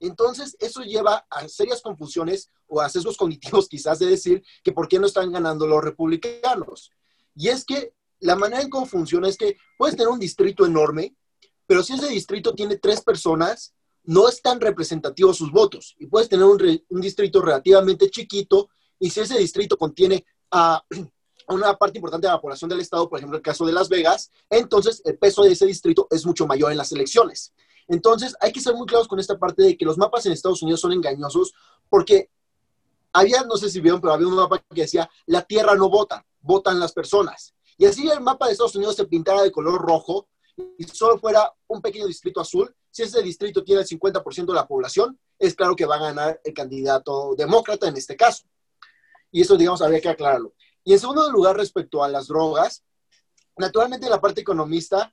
Entonces, 0.00 0.56
eso 0.58 0.82
lleva 0.82 1.26
a 1.30 1.46
serias 1.46 1.82
confusiones 1.82 2.50
o 2.66 2.80
a 2.80 2.88
sesgos 2.88 3.16
cognitivos 3.16 3.68
quizás 3.70 3.98
de 3.98 4.06
decir 4.06 4.42
que 4.64 4.72
por 4.72 4.88
qué 4.88 4.98
no 4.98 5.06
están 5.06 5.30
ganando 5.30 5.66
los 5.66 5.84
republicanos. 5.84 6.90
Y 7.34 7.48
es 7.48 7.64
que 7.64 7.94
la 8.18 8.36
manera 8.36 8.62
en 8.62 8.70
cómo 8.70 8.86
funciona 8.86 9.28
es 9.28 9.36
que 9.36 9.56
puedes 9.78 9.96
tener 9.96 10.08
un 10.08 10.18
distrito 10.18 10.66
enorme, 10.66 11.14
pero 11.66 11.82
si 11.82 11.94
ese 11.94 12.08
distrito 12.08 12.54
tiene 12.54 12.76
tres 12.76 13.02
personas, 13.02 13.74
no 14.04 14.28
es 14.28 14.42
tan 14.42 14.60
representativo 14.60 15.32
sus 15.32 15.52
votos. 15.52 15.94
Y 15.98 16.06
puedes 16.06 16.28
tener 16.28 16.44
un, 16.44 17.00
distrito 17.00 17.40
relativamente 17.40 18.10
chiquito, 18.10 18.70
y 18.98 19.10
si 19.10 19.20
ese 19.20 19.38
distrito 19.38 19.76
contiene 19.76 20.24
a 20.50 20.82
una 21.48 21.74
parte 21.74 21.98
importante 21.98 22.26
de 22.26 22.32
la 22.32 22.40
población 22.40 22.68
del 22.70 22.80
estado, 22.80 23.08
por 23.08 23.18
ejemplo, 23.18 23.36
el 23.36 23.42
caso 23.42 23.64
de 23.64 23.72
Las 23.72 23.88
Vegas, 23.88 24.30
entonces 24.48 25.02
el 25.04 25.18
peso 25.18 25.42
de 25.42 25.52
ese 25.52 25.66
distrito 25.66 26.06
es 26.10 26.26
mucho 26.26 26.46
mayor 26.46 26.70
en 26.70 26.78
las 26.78 26.92
elecciones. 26.92 27.52
Entonces, 27.90 28.36
hay 28.40 28.52
que 28.52 28.60
ser 28.60 28.74
muy 28.74 28.86
claros 28.86 29.08
con 29.08 29.18
esta 29.18 29.36
parte 29.36 29.64
de 29.64 29.76
que 29.76 29.84
los 29.84 29.98
mapas 29.98 30.24
en 30.24 30.32
Estados 30.32 30.62
Unidos 30.62 30.80
son 30.80 30.92
engañosos 30.92 31.52
porque 31.88 32.30
había, 33.12 33.42
no 33.42 33.56
sé 33.56 33.68
si 33.68 33.80
vieron, 33.80 34.00
pero 34.00 34.12
había 34.12 34.28
un 34.28 34.36
mapa 34.36 34.58
que 34.60 34.82
decía, 34.82 35.10
la 35.26 35.42
tierra 35.42 35.74
no 35.74 35.90
vota, 35.90 36.24
votan 36.40 36.78
las 36.78 36.92
personas. 36.92 37.52
Y 37.76 37.86
así 37.86 38.08
el 38.08 38.20
mapa 38.20 38.46
de 38.46 38.52
Estados 38.52 38.76
Unidos 38.76 38.94
se 38.94 39.06
pintara 39.06 39.42
de 39.42 39.50
color 39.50 39.82
rojo 39.82 40.28
y 40.78 40.84
solo 40.84 41.18
fuera 41.18 41.52
un 41.66 41.82
pequeño 41.82 42.06
distrito 42.06 42.40
azul, 42.40 42.72
si 42.92 43.02
ese 43.02 43.22
distrito 43.22 43.64
tiene 43.64 43.80
el 43.80 43.88
50% 43.88 44.46
de 44.46 44.54
la 44.54 44.68
población, 44.68 45.18
es 45.36 45.56
claro 45.56 45.74
que 45.74 45.86
va 45.86 45.96
a 45.96 46.00
ganar 46.00 46.40
el 46.44 46.54
candidato 46.54 47.34
demócrata 47.36 47.88
en 47.88 47.96
este 47.96 48.16
caso. 48.16 48.44
Y 49.32 49.40
eso, 49.40 49.56
digamos, 49.56 49.82
habría 49.82 50.00
que 50.00 50.10
aclararlo. 50.10 50.54
Y 50.84 50.92
en 50.92 51.00
segundo 51.00 51.28
lugar, 51.32 51.56
respecto 51.56 52.04
a 52.04 52.08
las 52.08 52.28
drogas, 52.28 52.84
naturalmente 53.56 54.08
la 54.08 54.20
parte 54.20 54.42
economista, 54.42 55.12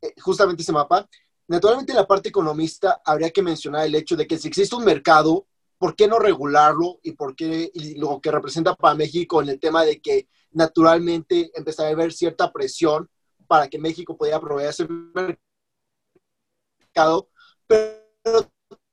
eh, 0.00 0.14
justamente 0.20 0.62
ese 0.62 0.72
mapa, 0.72 1.08
naturalmente 1.52 1.92
la 1.92 2.06
parte 2.06 2.30
economista 2.30 3.02
habría 3.04 3.30
que 3.30 3.42
mencionar 3.42 3.84
el 3.84 3.94
hecho 3.94 4.16
de 4.16 4.26
que 4.26 4.38
si 4.38 4.48
existe 4.48 4.74
un 4.74 4.86
mercado, 4.86 5.46
¿por 5.76 5.94
qué 5.94 6.08
no 6.08 6.18
regularlo? 6.18 6.98
Y 7.02 7.12
por 7.12 7.36
qué 7.36 7.70
y 7.74 7.96
lo 7.96 8.22
que 8.22 8.30
representa 8.30 8.74
para 8.74 8.94
México 8.94 9.42
en 9.42 9.50
el 9.50 9.60
tema 9.60 9.84
de 9.84 10.00
que 10.00 10.28
naturalmente 10.52 11.50
empezaría 11.54 11.90
a 11.90 11.92
haber 11.92 12.14
cierta 12.14 12.50
presión 12.50 13.06
para 13.46 13.68
que 13.68 13.78
México 13.78 14.16
pudiera 14.16 14.40
proveer 14.40 14.70
ese 14.70 14.88
mercado, 16.88 17.28
pero 17.66 18.00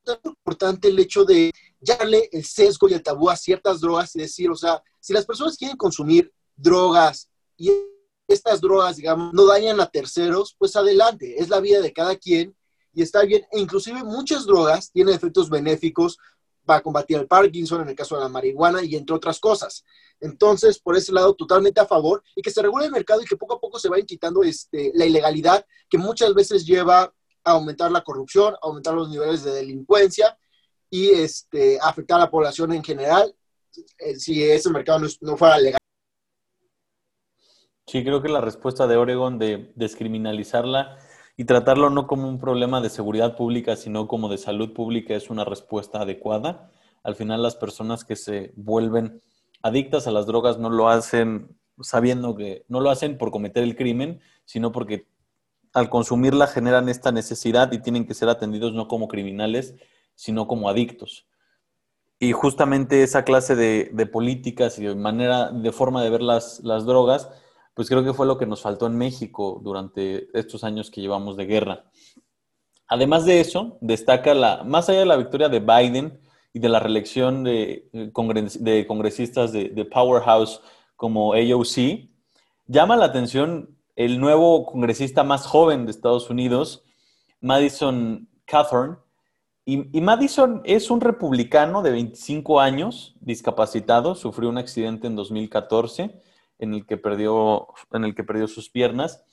es 0.05 0.19
importante 0.25 0.89
el 0.89 0.99
hecho 0.99 1.23
de 1.23 1.53
darle 1.79 2.27
el 2.33 2.43
sesgo 2.43 2.89
y 2.89 2.93
el 2.93 3.03
tabú 3.03 3.29
a 3.29 3.37
ciertas 3.37 3.79
drogas 3.79 4.13
y 4.17 4.19
decir, 4.19 4.49
o 4.49 4.55
sea, 4.55 4.83
si 4.99 5.13
las 5.13 5.25
personas 5.25 5.55
quieren 5.55 5.77
consumir 5.77 6.33
drogas 6.57 7.29
y 7.55 7.71
estas 8.29 8.61
drogas, 8.61 8.95
digamos, 8.95 9.33
no 9.33 9.45
dañan 9.45 9.81
a 9.81 9.87
terceros, 9.87 10.55
pues 10.57 10.75
adelante, 10.75 11.41
es 11.41 11.49
la 11.49 11.59
vida 11.59 11.81
de 11.81 11.91
cada 11.91 12.15
quien 12.15 12.55
y 12.93 13.01
está 13.01 13.23
bien. 13.23 13.45
E 13.51 13.59
inclusive 13.59 14.03
muchas 14.03 14.45
drogas 14.45 14.91
tienen 14.91 15.15
efectos 15.15 15.49
benéficos 15.49 16.17
para 16.65 16.81
combatir 16.81 17.17
el 17.17 17.27
Parkinson, 17.27 17.81
en 17.81 17.89
el 17.89 17.95
caso 17.95 18.15
de 18.15 18.21
la 18.21 18.29
marihuana 18.29 18.83
y 18.83 18.95
entre 18.95 19.15
otras 19.15 19.39
cosas. 19.39 19.83
Entonces, 20.19 20.77
por 20.79 20.95
ese 20.95 21.11
lado, 21.11 21.33
totalmente 21.33 21.79
a 21.79 21.87
favor 21.87 22.23
y 22.35 22.43
que 22.43 22.51
se 22.51 22.61
regule 22.61 22.85
el 22.85 22.91
mercado 22.91 23.21
y 23.21 23.25
que 23.25 23.37
poco 23.37 23.55
a 23.55 23.59
poco 23.59 23.79
se 23.79 23.89
vaya 23.89 24.05
quitando 24.05 24.43
este, 24.43 24.91
la 24.93 25.05
ilegalidad 25.05 25.65
que 25.89 25.97
muchas 25.97 26.33
veces 26.35 26.65
lleva 26.65 27.11
a 27.43 27.51
aumentar 27.51 27.91
la 27.91 28.03
corrupción, 28.03 28.53
a 28.53 28.59
aumentar 28.61 28.93
los 28.93 29.09
niveles 29.09 29.43
de 29.43 29.51
delincuencia 29.51 30.37
y 30.91 31.09
este, 31.09 31.79
afectar 31.81 32.17
a 32.17 32.25
la 32.25 32.31
población 32.31 32.73
en 32.73 32.83
general 32.83 33.33
eh, 33.97 34.15
si 34.15 34.43
ese 34.43 34.69
mercado 34.69 34.99
no, 35.21 35.37
fuera 35.37 35.57
legal. 35.57 35.78
Sí, 37.89 38.03
creo 38.03 38.21
que 38.21 38.29
la 38.29 38.39
respuesta 38.39 38.85
de 38.85 38.97
Oregon 38.97 39.39
de 39.39 39.71
descriminalizarla 39.75 40.97
y 41.35 41.45
tratarlo 41.45 41.89
no 41.89 42.05
como 42.05 42.29
un 42.29 42.37
problema 42.37 42.81
de 42.81 42.91
seguridad 42.91 43.35
pública, 43.35 43.75
sino 43.75 44.07
como 44.07 44.29
de 44.29 44.37
salud 44.37 44.73
pública 44.73 45.15
es 45.15 45.31
una 45.31 45.43
respuesta 45.43 46.01
adecuada. 46.01 46.69
Al 47.01 47.15
final 47.15 47.41
las 47.41 47.55
personas 47.55 48.05
que 48.05 48.15
se 48.15 48.53
vuelven 48.55 49.23
adictas 49.63 50.05
a 50.05 50.11
las 50.11 50.27
drogas 50.27 50.59
no 50.59 50.69
lo 50.69 50.87
hacen 50.87 51.57
sabiendo 51.81 52.35
que 52.35 52.63
no 52.67 52.79
lo 52.79 52.91
hacen 52.91 53.17
por 53.17 53.31
cometer 53.31 53.63
el 53.63 53.75
crimen, 53.75 54.21
sino 54.45 54.71
porque 54.71 55.07
al 55.73 55.89
consumirla 55.89 56.45
generan 56.45 56.89
esta 56.89 57.11
necesidad 57.11 57.71
y 57.71 57.79
tienen 57.79 58.05
que 58.05 58.13
ser 58.13 58.29
atendidos 58.29 58.71
no 58.73 58.87
como 58.87 59.07
criminales, 59.07 59.73
sino 60.13 60.47
como 60.47 60.69
adictos. 60.69 61.25
Y 62.19 62.33
justamente 62.33 63.01
esa 63.01 63.23
clase 63.23 63.55
de, 63.55 64.05
políticas 64.05 64.77
y 64.77 64.83
de 64.83 64.93
manera, 64.93 65.49
de 65.49 65.71
forma 65.71 66.03
de 66.03 66.11
ver 66.11 66.21
las, 66.21 66.59
las 66.59 66.85
drogas, 66.85 67.31
pues 67.79 67.87
creo 67.87 68.03
que 68.03 68.11
fue 68.11 68.25
lo 68.25 68.37
que 68.37 68.45
nos 68.45 68.61
faltó 68.61 68.87
en 68.87 68.97
México 68.97 69.61
durante 69.63 70.37
estos 70.37 70.65
años 70.65 70.91
que 70.91 70.99
llevamos 70.99 71.37
de 71.37 71.45
guerra. 71.45 71.85
Además 72.89 73.23
de 73.23 73.39
eso, 73.39 73.77
destaca 73.79 74.33
la, 74.33 74.65
más 74.65 74.89
allá 74.89 74.99
de 74.99 75.05
la 75.05 75.15
victoria 75.15 75.47
de 75.47 75.61
Biden 75.61 76.19
y 76.51 76.59
de 76.59 76.67
la 76.67 76.81
reelección 76.81 77.45
de, 77.45 77.89
eh, 77.93 78.11
de 78.59 78.85
congresistas 78.85 79.53
de, 79.53 79.85
Powerhouse 79.89 80.59
como 80.97 81.33
AOC, 81.33 82.09
llama 82.67 82.97
la 82.97 83.05
atención 83.05 83.77
el 83.95 84.19
nuevo 84.19 84.65
congresista 84.65 85.23
más 85.23 85.45
joven 85.45 85.85
de 85.85 85.91
Estados 85.91 86.29
Unidos, 86.29 86.83
Madison 87.39 88.27
Cawthorn, 88.43 88.99
y, 89.63 90.01
Madison 90.01 90.63
es 90.65 90.91
un 90.91 90.99
republicano 90.99 91.81
de 91.81 91.91
25 91.91 92.59
años, 92.59 93.15
discapacitado, 93.21 94.15
sufrió 94.15 94.49
un 94.49 94.57
accidente 94.57 95.07
en 95.07 95.15
2014 95.15 96.27
en 96.59 96.73
el 96.73 96.85
que 96.85 96.97
perdió, 96.97 97.67
en 97.91 98.03
el 98.03 98.13
que 98.13 98.23
perdió 98.23 98.47
sus 98.47 98.69
piernas. 98.69 99.23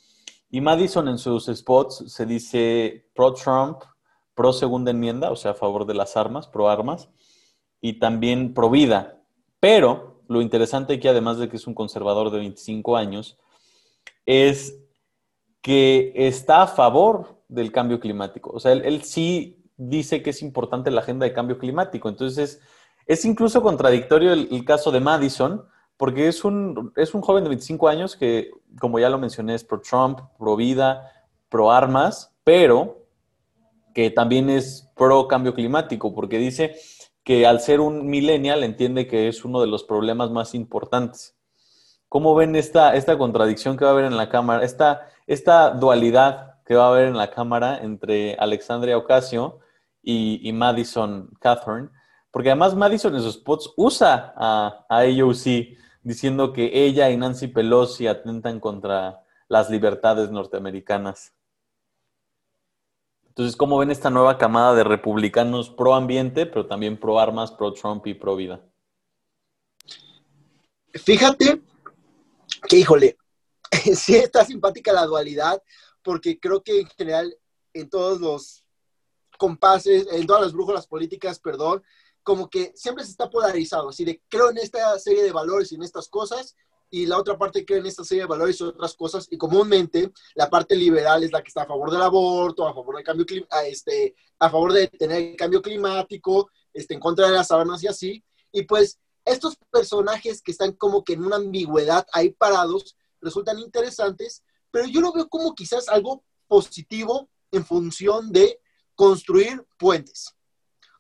Y 0.50 0.60
Madison 0.60 1.08
en 1.08 1.18
sus 1.18 1.46
spots 1.46 2.04
se 2.06 2.24
dice 2.24 3.10
pro-Trump, 3.14 3.78
pro-segunda 4.34 4.90
enmienda, 4.90 5.30
o 5.30 5.36
sea, 5.36 5.50
a 5.50 5.54
favor 5.54 5.86
de 5.86 5.94
las 5.94 6.16
armas, 6.16 6.46
pro-armas, 6.46 7.10
y 7.80 7.98
también 7.98 8.54
pro-vida. 8.54 9.20
Pero 9.60 10.22
lo 10.28 10.40
interesante 10.40 10.98
que 11.00 11.08
además 11.08 11.38
de 11.38 11.48
que 11.48 11.56
es 11.56 11.66
un 11.66 11.74
conservador 11.74 12.30
de 12.30 12.38
25 12.38 12.96
años, 12.96 13.38
es 14.24 14.78
que 15.60 16.12
está 16.14 16.62
a 16.62 16.66
favor 16.66 17.42
del 17.48 17.72
cambio 17.72 18.00
climático. 18.00 18.50
O 18.50 18.60
sea, 18.60 18.72
él, 18.72 18.82
él 18.84 19.02
sí 19.02 19.64
dice 19.76 20.22
que 20.22 20.30
es 20.30 20.42
importante 20.42 20.90
la 20.90 21.00
agenda 21.00 21.26
de 21.26 21.32
cambio 21.32 21.58
climático. 21.58 22.08
Entonces, 22.08 22.60
es 23.06 23.24
incluso 23.24 23.62
contradictorio 23.62 24.32
el, 24.32 24.64
caso 24.64 24.90
de 24.90 25.00
Madison, 25.00 25.64
porque 25.96 26.28
es 26.28 26.44
un, 26.44 26.92
es 26.96 27.14
un 27.14 27.22
joven 27.22 27.44
de 27.44 27.50
25 27.50 27.88
años 27.88 28.16
que, 28.16 28.50
como 28.78 28.98
ya 28.98 29.08
lo 29.08 29.18
mencioné, 29.18 29.54
es 29.54 29.64
pro 29.64 29.80
Trump, 29.80 30.20
pro 30.38 30.56
vida, 30.56 31.10
pro 31.48 31.72
armas, 31.72 32.34
pero 32.44 33.06
que 33.94 34.10
también 34.10 34.50
es 34.50 34.90
pro 34.94 35.26
cambio 35.26 35.54
climático, 35.54 36.14
porque 36.14 36.38
dice 36.38 36.76
que 37.24 37.46
al 37.46 37.60
ser 37.60 37.80
un 37.80 38.06
millennial 38.06 38.62
entiende 38.62 39.06
que 39.06 39.28
es 39.28 39.44
uno 39.44 39.60
de 39.60 39.66
los 39.66 39.84
problemas 39.84 40.30
más 40.30 40.54
importantes. 40.54 41.34
¿Cómo 42.08 42.34
ven 42.34 42.54
esta, 42.56 42.94
esta 42.94 43.18
contradicción 43.18 43.76
que 43.76 43.84
va 43.84 43.90
a 43.90 43.94
haber 43.94 44.04
en 44.04 44.16
la 44.16 44.28
Cámara, 44.28 44.64
esta, 44.64 45.08
esta 45.26 45.70
dualidad 45.70 46.62
que 46.64 46.74
va 46.74 46.86
a 46.86 46.88
haber 46.90 47.06
en 47.06 47.16
la 47.16 47.30
Cámara 47.30 47.78
entre 47.82 48.36
Alexandria 48.38 48.98
Ocasio 48.98 49.60
y, 50.02 50.52
Madison 50.52 51.30
Catherine, 51.40 51.88
porque 52.30 52.50
además 52.50 52.76
Madison 52.76 53.14
en 53.14 53.22
sus 53.22 53.34
spots 53.34 53.72
usa 53.76 54.34
a, 54.36 54.84
a 54.88 54.98
AOC 54.98 55.76
diciendo 56.06 56.52
que 56.52 56.84
ella 56.86 57.10
y 57.10 57.16
Nancy 57.16 57.48
Pelosi 57.48 58.06
atentan 58.06 58.60
contra 58.60 59.24
las 59.48 59.70
libertades 59.70 60.30
norteamericanas. 60.30 61.34
Entonces, 63.26 63.56
¿cómo 63.56 63.76
ven 63.78 63.90
esta 63.90 64.08
nueva 64.08 64.38
camada 64.38 64.72
de 64.76 64.84
republicanos 64.84 65.68
pro 65.68 65.96
ambiente, 65.96 66.46
pero 66.46 66.66
también 66.66 66.96
pro 66.96 67.18
armas, 67.18 67.50
pro 67.50 67.72
Trump 67.72 68.06
y 68.06 68.14
pro 68.14 68.36
vida? 68.36 68.64
Fíjate 70.94 71.60
que, 72.68 72.76
híjole, 72.76 73.16
sí 73.96 74.14
está 74.14 74.44
simpática 74.44 74.92
la 74.92 75.06
dualidad, 75.06 75.60
porque 76.04 76.38
creo 76.38 76.62
que 76.62 76.82
en 76.82 76.86
general 76.86 77.36
en 77.74 77.90
todos 77.90 78.20
los 78.20 78.64
compases, 79.38 80.06
en 80.12 80.24
todas 80.24 80.42
las 80.42 80.52
brújulas 80.52 80.86
políticas, 80.86 81.40
perdón, 81.40 81.82
como 82.26 82.50
que 82.50 82.72
siempre 82.74 83.04
se 83.04 83.12
está 83.12 83.30
polarizado, 83.30 83.90
así 83.90 84.04
de 84.04 84.20
creo 84.28 84.50
en 84.50 84.58
esta 84.58 84.98
serie 84.98 85.22
de 85.22 85.30
valores 85.30 85.70
y 85.70 85.76
en 85.76 85.84
estas 85.84 86.08
cosas, 86.08 86.56
y 86.90 87.06
la 87.06 87.18
otra 87.18 87.38
parte 87.38 87.64
cree 87.64 87.78
en 87.78 87.86
esta 87.86 88.02
serie 88.02 88.24
de 88.24 88.28
valores 88.28 88.60
y 88.60 88.64
otras 88.64 88.96
cosas, 88.96 89.28
y 89.30 89.38
comúnmente 89.38 90.10
la 90.34 90.50
parte 90.50 90.74
liberal 90.74 91.22
es 91.22 91.30
la 91.30 91.40
que 91.40 91.46
está 91.46 91.62
a 91.62 91.66
favor 91.66 91.88
del 91.88 92.02
aborto, 92.02 92.66
a 92.66 92.74
favor 92.74 92.96
del 92.96 93.04
cambio 93.04 93.24
este, 93.64 94.16
a 94.40 94.50
favor 94.50 94.72
de 94.72 94.88
tener 94.88 95.22
el 95.22 95.36
cambio 95.36 95.62
climático, 95.62 96.50
este, 96.74 96.94
en 96.94 97.00
contra 97.00 97.28
de 97.28 97.34
las 97.34 97.52
armas 97.52 97.80
y 97.84 97.86
así, 97.86 98.24
y 98.50 98.62
pues 98.62 98.98
estos 99.24 99.56
personajes 99.70 100.42
que 100.42 100.50
están 100.50 100.72
como 100.72 101.04
que 101.04 101.12
en 101.12 101.24
una 101.24 101.36
ambigüedad 101.36 102.04
ahí 102.12 102.30
parados, 102.30 102.96
resultan 103.20 103.60
interesantes, 103.60 104.42
pero 104.72 104.88
yo 104.88 105.00
lo 105.00 105.12
veo 105.12 105.28
como 105.28 105.54
quizás 105.54 105.88
algo 105.88 106.24
positivo 106.48 107.30
en 107.52 107.64
función 107.64 108.32
de 108.32 108.58
construir 108.96 109.64
puentes. 109.78 110.34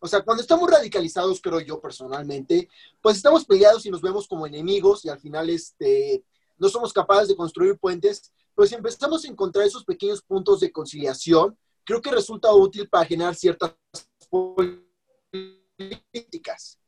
O 0.06 0.08
sea, 0.08 0.22
cuando 0.22 0.40
estamos 0.40 0.70
radicalizados, 0.70 1.40
creo 1.40 1.58
yo 1.58 1.80
personalmente, 1.80 2.68
pues 3.02 3.16
estamos 3.16 3.44
peleados 3.44 3.84
y 3.86 3.90
nos 3.90 4.00
vemos 4.00 4.28
como 4.28 4.46
enemigos 4.46 5.04
y 5.04 5.08
al 5.08 5.18
final 5.18 5.50
este, 5.50 6.22
no 6.58 6.68
somos 6.68 6.92
capaces 6.92 7.26
de 7.26 7.34
construir 7.34 7.76
puentes, 7.76 8.32
pues 8.54 8.68
si 8.68 8.76
empezamos 8.76 9.24
a 9.24 9.28
encontrar 9.28 9.66
esos 9.66 9.84
pequeños 9.84 10.22
puntos 10.22 10.60
de 10.60 10.70
conciliación, 10.70 11.58
creo 11.82 12.00
que 12.00 12.12
resulta 12.12 12.54
útil 12.54 12.88
para 12.88 13.04
generar 13.04 13.34
ciertas 13.34 13.74
políticas. 14.30 16.78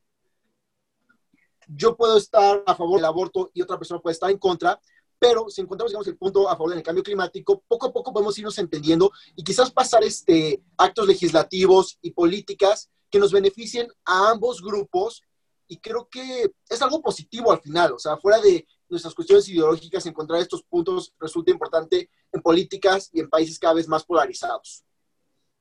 Yo 1.67 1.97
puedo 1.97 2.19
estar 2.19 2.63
a 2.65 2.77
favor 2.77 3.01
del 3.01 3.07
aborto 3.07 3.51
y 3.53 3.63
otra 3.63 3.79
persona 3.79 4.01
puede 4.01 4.13
estar 4.13 4.31
en 4.31 4.39
contra, 4.39 4.81
pero 5.19 5.51
si 5.51 5.61
encontramos, 5.61 5.91
digamos, 5.91 6.07
el 6.07 6.17
punto 6.17 6.49
a 6.49 6.53
favor 6.53 6.73
del 6.73 6.85
cambio 6.85 7.03
climático, 7.03 7.65
poco 7.67 7.89
a 7.89 7.93
poco 7.93 8.13
podemos 8.13 8.39
irnos 8.39 8.59
entendiendo 8.59 9.11
y 9.35 9.43
quizás 9.43 9.73
pasar 9.73 10.05
este, 10.05 10.63
actos 10.77 11.09
legislativos 11.09 11.99
y 12.01 12.13
políticas 12.13 12.89
que 13.11 13.19
nos 13.19 13.33
beneficien 13.33 13.89
a 14.05 14.31
ambos 14.31 14.63
grupos 14.63 15.23
y 15.67 15.79
creo 15.79 16.09
que 16.11 16.51
es 16.69 16.83
algo 16.83 17.03
positivo 17.03 17.53
al 17.53 17.61
final, 17.61 17.93
o 17.93 17.99
sea, 17.99 18.17
fuera 18.17 18.41
de 18.41 18.67
nuestras 18.89 19.15
cuestiones 19.15 19.49
ideológicas, 19.49 20.07
encontrar 20.07 20.41
estos 20.41 20.63
puntos 20.63 21.13
resulta 21.21 21.51
importante 21.51 22.11
en 22.33 22.41
políticas 22.41 23.11
y 23.13 23.21
en 23.21 23.29
países 23.29 23.59
cada 23.59 23.75
vez 23.75 23.87
más 23.87 24.05
polarizados. 24.05 24.85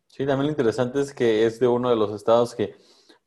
Sí, 0.07 0.25
también 0.25 0.45
lo 0.45 0.51
interesante 0.51 1.01
es 1.01 1.13
que 1.13 1.45
es 1.45 1.59
de 1.59 1.67
uno 1.67 1.89
de 1.89 1.97
los 1.97 2.11
estados 2.11 2.55
que 2.55 2.75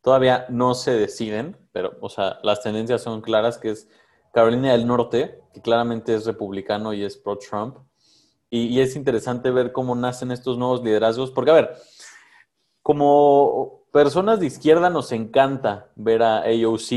todavía 0.02 0.46
no 0.48 0.74
se 0.74 0.92
deciden, 0.92 1.56
pero, 1.72 1.96
o 2.00 2.08
sea, 2.08 2.38
las 2.42 2.62
tendencias 2.62 3.02
son 3.02 3.20
claras, 3.20 3.58
que 3.58 3.70
es 3.70 3.88
Carolina 4.32 4.72
del 4.72 4.86
Norte, 4.86 5.40
que 5.52 5.60
claramente 5.60 6.14
es 6.14 6.24
republicano 6.24 6.92
y 6.92 7.04
es 7.04 7.16
pro-Trump. 7.16 7.78
Y, 8.52 8.80
es 8.80 8.96
interesante 8.96 9.52
ver 9.52 9.70
cómo 9.70 9.94
nacen 9.94 10.32
estos 10.32 10.58
nuevos 10.58 10.82
liderazgos, 10.82 11.30
porque, 11.30 11.52
a 11.52 11.54
ver, 11.54 11.76
como 12.90 13.84
personas 13.92 14.40
de 14.40 14.46
izquierda 14.46 14.90
nos 14.90 15.12
encanta 15.12 15.92
ver 15.94 16.24
a 16.24 16.38
AOC, 16.38 16.90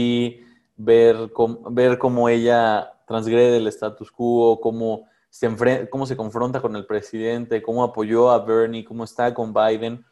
ver, 0.76 1.32
ver 1.70 2.00
cómo 2.00 2.30
ella 2.30 2.94
transgrede 3.06 3.58
el 3.58 3.68
status 3.68 4.12
quo, 4.12 4.60
cómo 4.60 5.06
se, 5.30 5.88
cómo 5.92 6.08
se 6.08 6.18
confronta 6.18 6.62
con 6.64 6.76
el 6.76 6.88
presidente, 6.88 7.62
cómo 7.62 7.84
apoyó 7.84 8.32
a 8.32 8.44
Bernie, 8.44 8.84
cómo 8.84 9.04
está 9.04 9.36
con 9.36 9.54
Biden. 9.54 10.04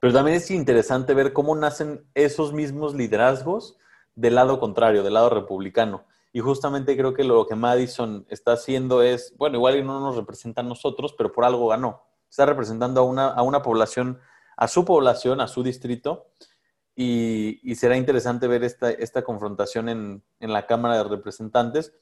Pero 0.00 0.12
también 0.12 0.38
es 0.38 0.50
interesante 0.50 1.14
ver 1.14 1.32
cómo 1.32 1.54
nacen 1.54 2.04
esos 2.12 2.52
mismos 2.52 2.92
liderazgos 2.92 3.78
del 4.16 4.34
lado 4.34 4.58
contrario, 4.58 5.04
del 5.04 5.14
lado 5.14 5.30
republicano. 5.30 6.02
Y 6.32 6.40
justamente 6.40 6.96
creo 6.96 7.14
que 7.14 7.22
lo 7.22 7.46
que 7.46 7.54
Madison 7.54 8.26
está 8.28 8.54
haciendo 8.54 9.00
es, 9.00 9.32
bueno, 9.38 9.58
igual 9.58 9.86
no 9.86 10.00
nos 10.00 10.16
representa 10.16 10.60
a 10.60 10.64
nosotros, 10.64 11.14
pero 11.16 11.30
por 11.30 11.44
algo 11.44 11.68
ganó. 11.68 12.02
Está 12.28 12.46
representando 12.46 13.00
a 13.00 13.04
una, 13.04 13.28
a 13.28 13.42
una 13.42 13.62
población, 13.62 14.18
a 14.56 14.68
su 14.68 14.84
población, 14.84 15.40
a 15.40 15.48
su 15.48 15.62
distrito, 15.62 16.26
y, 16.94 17.74
será 17.74 17.96
interesante 17.96 18.46
ver 18.46 18.64
esta, 18.64 18.90
esta 18.90 19.22
confrontación 19.22 19.88
en, 19.88 20.22
en, 20.40 20.52
la 20.52 20.66
Cámara 20.66 20.98
de 20.98 21.04
Representantes, 21.04 21.92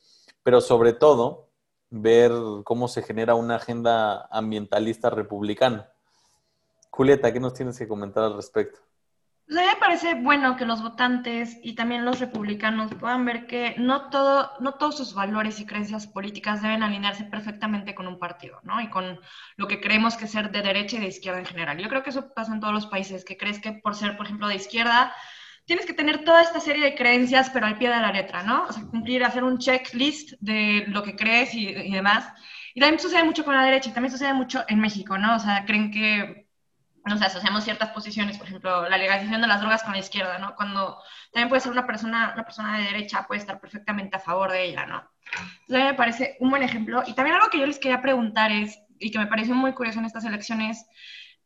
pero 0.43 0.61
sobre 0.61 0.93
todo 0.93 1.51
ver 1.91 2.33
cómo 2.65 2.89
se 2.89 3.03
genera 3.03 3.35
una 3.35 3.57
agenda 3.57 4.27
ambientalista 4.31 5.11
republicana. 5.11 5.93
Julieta, 6.91 7.33
¿qué 7.33 7.41
nos 7.41 7.55
tienes 7.55 7.79
que 7.79 7.89
comentar 7.89 8.25
al 8.25 8.35
respecto? 8.35 8.81
Pues 9.51 9.59
a 9.59 9.63
mí 9.63 9.69
me 9.69 9.81
parece 9.81 10.15
bueno 10.15 10.57
que 10.57 10.65
los 10.65 10.81
votantes 10.81 11.59
y 11.65 11.75
también 11.75 12.05
los 12.05 12.21
republicanos 12.21 12.95
puedan 12.95 13.25
ver 13.25 13.49
que 13.49 13.75
no, 13.79 14.09
todo, 14.09 14.53
no 14.61 14.75
todos 14.75 14.97
sus 14.97 15.13
valores 15.13 15.59
y 15.59 15.67
creencias 15.67 16.07
políticas 16.07 16.63
deben 16.63 16.85
alinearse 16.85 17.25
perfectamente 17.25 17.97
con 17.97 18.07
un 18.07 18.21
partido, 18.21 18.61
¿no? 18.63 18.81
Y 18.81 18.89
con 18.89 19.19
lo 19.57 19.67
que 19.67 19.81
creemos 19.81 20.17
que 20.17 20.29
ser 20.29 20.53
de 20.53 20.63
derecha 20.63 20.99
y 20.99 21.01
de 21.01 21.09
izquierda 21.09 21.41
en 21.41 21.47
general. 21.47 21.79
Yo 21.79 21.89
creo 21.89 22.05
que 22.05 22.11
eso 22.11 22.33
pasa 22.33 22.53
en 22.55 22.61
todos 22.61 22.73
los 22.73 22.87
países, 22.87 23.25
que 23.25 23.37
crees 23.37 23.59
que 23.59 23.73
por 23.73 23.97
ser, 23.97 24.17
por 24.17 24.27
ejemplo, 24.27 24.47
de 24.47 24.55
izquierda, 24.55 25.13
tienes 25.65 25.85
que 25.85 25.95
tener 25.95 26.23
toda 26.25 26.43
esta 26.43 26.61
serie 26.61 26.85
de 26.85 26.95
creencias, 26.95 27.51
pero 27.51 27.67
al 27.67 27.77
pie 27.77 27.89
de 27.91 27.97
la 28.01 28.13
letra, 28.13 28.45
¿no? 28.45 28.67
O 28.69 28.73
sea, 28.73 28.85
cumplir, 28.85 29.25
hacer 29.25 29.43
un 29.43 29.59
checklist 29.59 30.35
de 30.39 30.85
lo 30.87 31.03
que 31.03 31.17
crees 31.17 31.55
y, 31.55 31.71
y 31.71 31.93
demás. 31.93 32.33
Y 32.73 32.79
también 32.81 33.01
sucede 33.01 33.25
mucho 33.25 33.45
con 33.45 33.57
la 33.57 33.65
derecha 33.65 33.91
y 33.91 33.93
también 33.93 34.13
sucede 34.13 34.33
mucho 34.33 34.63
en 34.69 34.79
México, 34.79 35.19
¿no? 35.19 35.35
O 35.35 35.39
sea, 35.41 35.65
creen 35.65 35.91
que 35.91 36.40
no 37.05 37.17
sé, 37.17 37.25
asociamos 37.25 37.65
ciertas 37.65 37.91
posiciones, 37.91 38.39
por 38.39 38.47
ejemplo, 38.47 38.89
la 38.89 38.99
legalización 38.99 39.41
de 39.41 39.47
las 39.47 39.61
drogas 39.61 39.83
con 39.83 39.93
la 39.93 39.99
izquierda, 39.99 40.39
¿no? 40.39 40.55
Cuando 40.55 40.99
también 41.33 41.49
puede 41.49 41.61
ser 41.61 41.73
una 41.73 41.87
persona, 41.87 42.33
una 42.35 42.45
persona 42.45 42.79
de 42.79 42.85
derecha, 42.85 43.27
puede 43.27 43.41
estar 43.41 43.61
perfectamente 43.61 44.17
a 44.17 44.21
favor 44.21 44.53
de 44.53 44.65
ella, 44.65 44.87
¿no? 44.87 45.03
Entonces, 45.63 45.77
a 45.77 45.79
mí 45.79 45.85
me 45.85 45.95
parece 45.95 46.37
un 46.41 46.51
buen 46.51 46.63
ejemplo. 46.63 47.03
Y 47.07 47.15
también 47.15 47.37
algo 47.37 47.49
que 47.51 47.59
yo 47.59 47.67
les 47.67 47.79
quería 47.79 48.03
preguntar 48.03 48.53
es, 48.53 48.79
y 48.99 49.11
que 49.11 49.19
me 49.19 49.27
pareció 49.27 49.55
muy 49.55 49.73
curioso 49.73 49.99
en 49.99 50.05
estas 50.05 50.25
elecciones, 50.25 50.87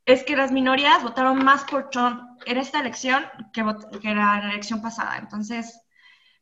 es 0.06 0.22
que 0.24 0.36
las 0.36 0.52
minorías 0.52 1.02
votaron 1.02 1.42
más 1.44 1.64
por 1.64 1.90
Trump 1.90 2.20
en 2.46 2.58
esta 2.58 2.80
elección 2.80 3.24
que, 3.52 3.64
que 4.00 4.10
en 4.10 4.18
la 4.18 4.50
elección 4.50 4.82
pasada. 4.82 5.18
Entonces, 5.18 5.80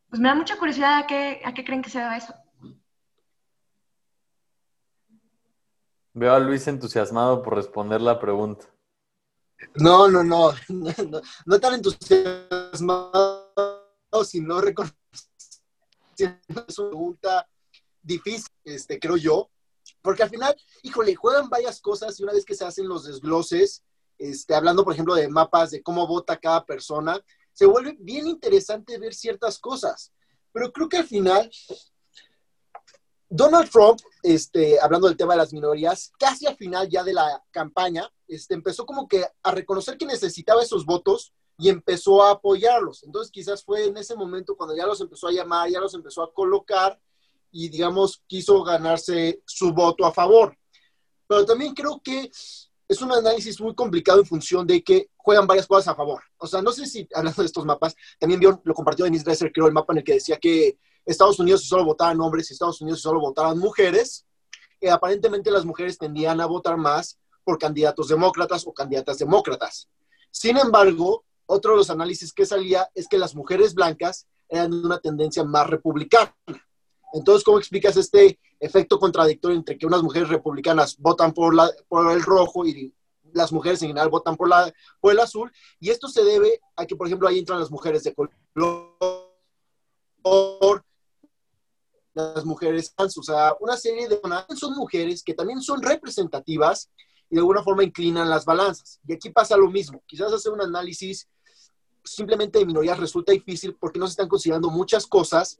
pues 0.09 0.21
me 0.21 0.29
da 0.29 0.35
mucha 0.35 0.57
curiosidad 0.57 0.99
a 0.99 1.07
qué, 1.07 1.43
a 1.45 1.55
qué 1.55 1.65
creen 1.65 1.83
que 1.83 1.91
se 1.91 1.99
deba 1.99 2.17
eso. 2.17 2.35
Veo 6.15 6.35
a 6.35 6.41
Luis 6.41 6.67
entusiasmado 6.69 7.43
por 7.43 7.57
responder 7.57 8.01
la 8.01 8.19
pregunta. 8.21 8.67
No, 9.75 10.09
no, 10.09 10.23
no, 10.25 10.53
no, 11.47 11.61
tan 11.61 11.75
entusiasmado, 11.75 13.51
sino 14.25 14.61
reconociendo 14.61 15.03
es 16.17 16.79
una 16.79 16.91
pregunta 16.91 17.49
difícil, 18.03 18.53
este, 18.65 18.99
creo 18.99 19.17
yo, 19.17 19.51
porque 20.01 20.23
al 20.23 20.31
final, 20.31 20.55
híjole, 20.83 21.15
juegan 21.15 21.49
varias 21.49 21.81
cosas 21.81 22.19
y 22.19 22.23
una 22.23 22.33
vez 22.33 22.45
que 22.45 22.55
se 22.55 22.65
hacen 22.65 22.89
los 22.89 23.05
desgloses, 23.05 23.83
este, 24.19 24.55
hablando, 24.55 24.85
por 24.85 24.93
ejemplo, 24.93 25.15
de 25.15 25.29
mapas 25.29 25.71
de 25.71 25.83
cómo 25.83 26.07
vota 26.07 26.37
cada 26.37 26.65
persona, 26.65 27.21
se 27.53 27.67
vuelve 27.67 27.97
bien 27.99 28.27
interesante 28.27 28.99
ver 28.99 29.15
ciertas 29.15 29.59
cosas. 29.59 30.13
Pero 30.53 30.73
creo 30.73 30.89
que 30.89 30.99
al 30.99 31.07
final 31.07 31.51
Donald 33.29 33.71
Trump, 33.71 34.01
este, 34.23 34.79
hablando 34.81 35.09
del 35.09 35.17
tema 35.17 35.35
de 35.35 35.39
las 35.39 35.53
minorías, 35.53 36.13
casi 36.19 36.47
al 36.47 36.57
final 36.57 36.89
ya 36.89 37.03
de 37.03 37.15
la 37.15 37.43
campaña, 37.51 38.09
este, 38.35 38.55
empezó 38.55 38.87
como 38.87 39.09
que 39.09 39.25
a 39.43 39.51
reconocer 39.51 39.97
que 39.97 40.07
necesitaba 40.07 40.63
esos 40.63 40.85
votos 40.85 41.33
y 41.59 41.69
empezó 41.69 42.23
a 42.23 42.33
apoyarlos. 42.33 43.03
Entonces 43.05 43.31
quizás 43.31 43.65
fue 43.65 43.87
en 43.87 43.97
ese 43.97 44.17
momento 44.17 44.57
cuando 44.57 44.77
ya 44.77 44.87
los 44.87 45.01
empezó 45.01 45.29
a 45.29 45.33
llamar, 45.33 45.69
ya 45.71 45.81
los 45.81 45.95
empezó 45.95 46.23
a 46.23 46.33
colocar 46.33 46.99
y 47.51 47.69
digamos 47.69 48.23
quiso 48.27 48.63
ganarse 48.63 49.43
su 49.47 49.73
voto 49.73 50.07
a 50.07 50.13
favor. 50.13 50.57
Pero 51.27 51.45
también 51.45 51.75
creo 51.75 52.01
que 52.03 52.31
es 52.89 53.01
un 53.01 53.13
análisis 53.13 53.61
muy 53.61 53.75
complicado 53.75 54.21
en 54.21 54.27
función 54.27 54.67
de 54.67 54.83
que 54.83 55.11
juegan 55.17 55.47
varias 55.47 55.67
cosas 55.67 55.89
a 55.89 55.95
favor. 55.95 56.23
O 56.37 56.47
sea, 56.47 56.61
no 56.61 56.73
sé 56.73 56.87
si 56.87 57.09
hablando 57.15 57.43
de 57.43 57.47
estos 57.47 57.65
mapas, 57.65 57.95
también 58.19 58.41
vio, 58.41 58.61
lo 58.65 58.75
compartió 58.75 59.05
Denise 59.05 59.25
Dresser, 59.25 59.53
creo, 59.53 59.67
el 59.67 59.73
mapa 59.73 59.93
en 59.93 59.99
el 59.99 60.05
que 60.05 60.15
decía 60.15 60.39
que 60.39 60.79
Estados 61.05 61.39
Unidos 61.39 61.65
solo 61.67 61.85
votaban 61.85 62.21
hombres 62.21 62.51
y 62.51 62.53
Estados 62.53 62.81
Unidos 62.81 63.01
solo 63.01 63.21
votaban 63.21 63.59
mujeres, 63.59 64.27
eh, 64.81 64.91
aparentemente 64.91 65.51
las 65.51 65.65
mujeres 65.65 65.97
tendían 65.97 66.41
a 66.41 66.47
votar 66.47 66.77
más 66.77 67.19
por 67.45 67.59
candidatos 67.59 68.09
demócratas 68.09 68.67
o 68.67 68.73
candidatas 68.73 69.19
demócratas. 69.19 69.89
Sin 70.31 70.57
embargo, 70.57 71.25
otro 71.47 71.73
de 71.73 71.79
los 71.79 71.91
análisis 71.91 72.33
que 72.33 72.47
salía 72.47 72.89
es 72.95 73.09
que 73.09 73.19
las 73.19 73.35
mujeres 73.35 73.75
blancas 73.75 74.27
eran 74.49 74.73
una 74.73 74.99
tendencia 74.99 75.45
más 75.45 75.69
republicana. 75.69 76.35
Entonces, 77.13 77.45
¿cómo 77.45 77.59
explicas 77.59 77.97
este 77.97 78.39
efecto 78.59 78.99
contradictorio 78.99 79.57
entre 79.57 79.77
que 79.77 79.87
unas 79.87 80.03
mujeres 80.03 80.29
republicanas 80.29 80.97
votan 80.99 81.33
por, 81.33 81.55
la, 81.55 81.71
por 81.89 82.11
el 82.11 82.23
rojo 82.23 82.65
y 82.65 82.95
las 83.33 83.53
mujeres 83.53 83.83
en 83.83 83.89
general 83.89 84.09
votan 84.09 84.37
por, 84.37 84.49
la, 84.49 84.73
por 85.01 85.13
el 85.13 85.21
azul? 85.21 85.53
Y 85.79 85.91
esto 85.91 86.09
se 86.09 86.25
debe 86.25 86.61
a 86.77 86.87
que, 86.87 86.97
por 86.97 87.07
ejemplo, 87.07 87.29
ahí 87.29 87.39
entran 87.39 87.61
las 87.61 87.71
mujeres 87.71 88.03
de 88.05 88.15
color 88.15 88.33
las 92.15 92.45
mujeres 92.45 92.95
trans, 92.95 93.17
o 93.17 93.23
sea, 93.23 93.55
una 93.61 93.77
serie 93.77 94.09
de 94.09 94.21
son 94.55 94.75
mujeres 94.75 95.23
que 95.23 95.35
también 95.35 95.61
son 95.61 95.83
representativas 95.83 96.91
de 97.35 97.41
alguna 97.41 97.63
forma 97.63 97.83
inclinan 97.83 98.29
las 98.29 98.45
balanzas. 98.45 99.01
Y 99.07 99.15
aquí 99.15 99.31
pasa 99.31 99.57
lo 99.57 99.71
mismo. 99.71 100.03
Quizás 100.07 100.33
hacer 100.33 100.53
un 100.53 100.61
análisis 100.61 101.29
simplemente 102.05 102.59
de 102.59 102.67
minorías 102.67 102.99
resulta 102.99 103.33
difícil 103.33 103.75
porque 103.75 103.99
no 103.99 104.07
se 104.07 104.13
están 104.13 104.29
considerando 104.29 104.69
muchas 104.69 105.07
cosas 105.07 105.59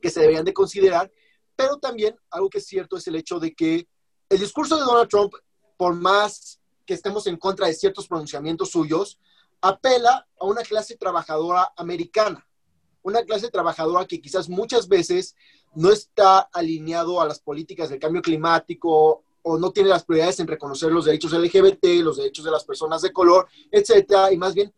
que 0.00 0.10
se 0.10 0.20
deberían 0.20 0.44
de 0.44 0.52
considerar, 0.52 1.12
pero 1.54 1.78
también 1.78 2.16
algo 2.30 2.50
que 2.50 2.58
es 2.58 2.66
cierto 2.66 2.96
es 2.96 3.06
el 3.06 3.14
hecho 3.14 3.38
de 3.38 3.54
que 3.54 3.86
el 4.28 4.38
discurso 4.40 4.76
de 4.76 4.82
Donald 4.82 5.08
Trump, 5.08 5.32
por 5.76 5.94
más 5.94 6.60
que 6.84 6.94
estemos 6.94 7.26
en 7.28 7.36
contra 7.36 7.68
de 7.68 7.74
ciertos 7.74 8.08
pronunciamientos 8.08 8.70
suyos, 8.70 9.20
apela 9.60 10.26
a 10.40 10.44
una 10.44 10.62
clase 10.62 10.96
trabajadora 10.96 11.72
americana, 11.76 12.44
una 13.02 13.22
clase 13.22 13.48
trabajadora 13.48 14.06
que 14.06 14.20
quizás 14.20 14.48
muchas 14.48 14.88
veces 14.88 15.36
no 15.74 15.92
está 15.92 16.40
alineado 16.52 17.20
a 17.20 17.26
las 17.26 17.38
políticas 17.38 17.90
del 17.90 18.00
cambio 18.00 18.22
climático 18.22 19.22
o 19.48 19.56
no 19.58 19.70
tiene 19.70 19.88
las 19.88 20.04
prioridades 20.04 20.40
en 20.40 20.48
reconocer 20.48 20.90
los 20.90 21.04
derechos 21.04 21.32
LGBT, 21.32 22.02
los 22.02 22.16
derechos 22.16 22.44
de 22.44 22.50
las 22.50 22.64
personas 22.64 23.00
de 23.00 23.12
color, 23.12 23.46
etcétera, 23.70 24.32
y 24.32 24.36
más 24.36 24.54
bien 24.54 24.74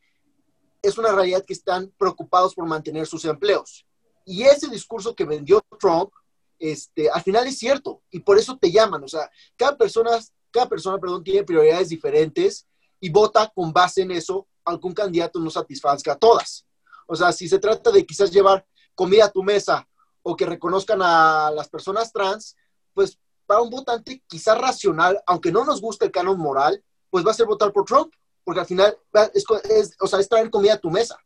es 0.82 0.98
una 0.98 1.10
realidad 1.10 1.42
que 1.42 1.54
están 1.54 1.90
preocupados 1.96 2.54
por 2.54 2.66
mantener 2.66 3.06
sus 3.06 3.24
empleos. 3.24 3.86
Y 4.26 4.42
ese 4.42 4.68
discurso 4.68 5.14
que 5.14 5.24
vendió 5.24 5.62
Trump, 5.80 6.10
este, 6.58 7.08
al 7.08 7.22
final 7.22 7.46
es 7.46 7.56
cierto, 7.56 8.02
y 8.10 8.20
por 8.20 8.36
eso 8.36 8.58
te 8.58 8.70
llaman, 8.70 9.02
o 9.02 9.08
sea, 9.08 9.30
cada 9.56 9.74
persona, 9.74 10.10
cada 10.50 10.68
persona, 10.68 10.98
perdón, 10.98 11.24
tiene 11.24 11.44
prioridades 11.44 11.88
diferentes 11.88 12.68
y 13.00 13.08
vota 13.08 13.50
con 13.54 13.72
base 13.72 14.02
en 14.02 14.10
eso, 14.10 14.48
algún 14.66 14.92
candidato 14.92 15.40
no 15.40 15.48
satisfazca 15.48 16.12
a 16.12 16.18
todas. 16.18 16.66
O 17.06 17.16
sea, 17.16 17.32
si 17.32 17.48
se 17.48 17.58
trata 17.58 17.90
de 17.90 18.04
quizás 18.04 18.30
llevar 18.30 18.66
comida 18.94 19.24
a 19.24 19.32
tu 19.32 19.42
mesa 19.42 19.88
o 20.22 20.36
que 20.36 20.44
reconozcan 20.44 21.00
a 21.00 21.50
las 21.52 21.70
personas 21.70 22.12
trans, 22.12 22.54
pues 22.92 23.18
para 23.48 23.62
un 23.62 23.70
votante 23.70 24.22
quizás 24.28 24.58
racional, 24.58 25.18
aunque 25.26 25.50
no 25.50 25.64
nos 25.64 25.80
guste 25.80 26.04
el 26.04 26.12
canon 26.12 26.38
moral, 26.38 26.84
pues 27.08 27.26
va 27.26 27.30
a 27.30 27.34
ser 27.34 27.46
votar 27.46 27.72
por 27.72 27.86
Trump, 27.86 28.12
porque 28.44 28.60
al 28.60 28.66
final 28.66 28.94
es, 29.32 29.96
o 29.98 30.06
sea, 30.06 30.20
es 30.20 30.28
traer 30.28 30.50
comida 30.50 30.74
a 30.74 30.78
tu 30.78 30.90
mesa. 30.90 31.16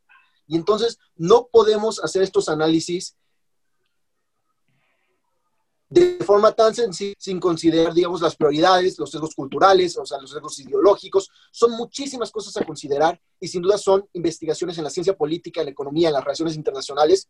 Y 0.47 0.55
entonces 0.55 0.97
no 1.17 1.49
podemos 1.51 2.01
hacer 2.01 2.21
estos 2.21 2.47
análisis 2.47 3.17
de 5.89 6.17
forma 6.25 6.53
tan 6.53 6.73
sencilla, 6.73 7.13
sin 7.19 7.41
considerar, 7.41 7.93
digamos, 7.93 8.21
las 8.21 8.37
prioridades, 8.37 8.97
los 8.97 9.11
sesgos 9.11 9.35
culturales, 9.35 9.97
o 9.97 10.05
sea, 10.05 10.17
los 10.17 10.31
sesgos 10.31 10.57
ideológicos. 10.59 11.29
Son 11.51 11.71
muchísimas 11.71 12.31
cosas 12.31 12.55
a 12.55 12.65
considerar 12.65 13.19
y 13.37 13.49
sin 13.49 13.61
duda 13.61 13.77
son 13.77 14.07
investigaciones 14.13 14.77
en 14.77 14.85
la 14.85 14.89
ciencia 14.89 15.15
política, 15.15 15.59
en 15.59 15.65
la 15.65 15.71
economía, 15.71 16.07
en 16.07 16.13
las 16.13 16.23
relaciones 16.23 16.55
internacionales 16.55 17.27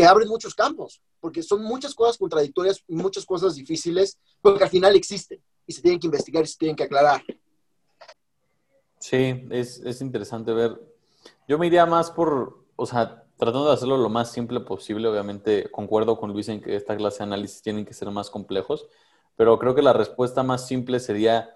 que 0.00 0.06
abren 0.06 0.28
muchos 0.28 0.54
campos, 0.54 1.02
porque 1.20 1.42
son 1.42 1.62
muchas 1.62 1.94
cosas 1.94 2.16
contradictorias 2.16 2.82
y 2.88 2.94
muchas 2.96 3.26
cosas 3.26 3.54
difíciles, 3.54 4.18
porque 4.40 4.64
al 4.64 4.70
final 4.70 4.96
existen 4.96 5.42
y 5.66 5.72
se 5.74 5.82
tienen 5.82 6.00
que 6.00 6.06
investigar 6.06 6.42
y 6.42 6.46
se 6.46 6.56
tienen 6.56 6.74
que 6.74 6.84
aclarar. 6.84 7.22
Sí, 8.98 9.46
es, 9.50 9.78
es 9.80 10.00
interesante 10.00 10.54
ver. 10.54 10.80
Yo 11.46 11.58
me 11.58 11.66
iría 11.66 11.84
más 11.84 12.10
por, 12.10 12.64
o 12.76 12.86
sea, 12.86 13.24
tratando 13.36 13.68
de 13.68 13.74
hacerlo 13.74 13.98
lo 13.98 14.08
más 14.08 14.32
simple 14.32 14.60
posible. 14.60 15.06
Obviamente 15.06 15.70
concuerdo 15.70 16.18
con 16.18 16.32
Luis 16.32 16.48
en 16.48 16.62
que 16.62 16.76
esta 16.76 16.96
clase 16.96 17.18
de 17.18 17.24
análisis 17.24 17.60
tienen 17.60 17.84
que 17.84 17.92
ser 17.92 18.10
más 18.10 18.30
complejos, 18.30 18.86
pero 19.36 19.58
creo 19.58 19.74
que 19.74 19.82
la 19.82 19.92
respuesta 19.92 20.42
más 20.42 20.66
simple 20.66 20.98
sería, 20.98 21.54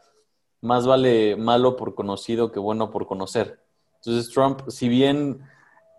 más 0.60 0.86
vale 0.86 1.36
malo 1.36 1.76
por 1.76 1.94
conocido 1.94 2.52
que 2.52 2.60
bueno 2.60 2.90
por 2.90 3.06
conocer. 3.06 3.64
Entonces 3.96 4.30
Trump, 4.30 4.68
si 4.68 4.90
bien 4.90 5.40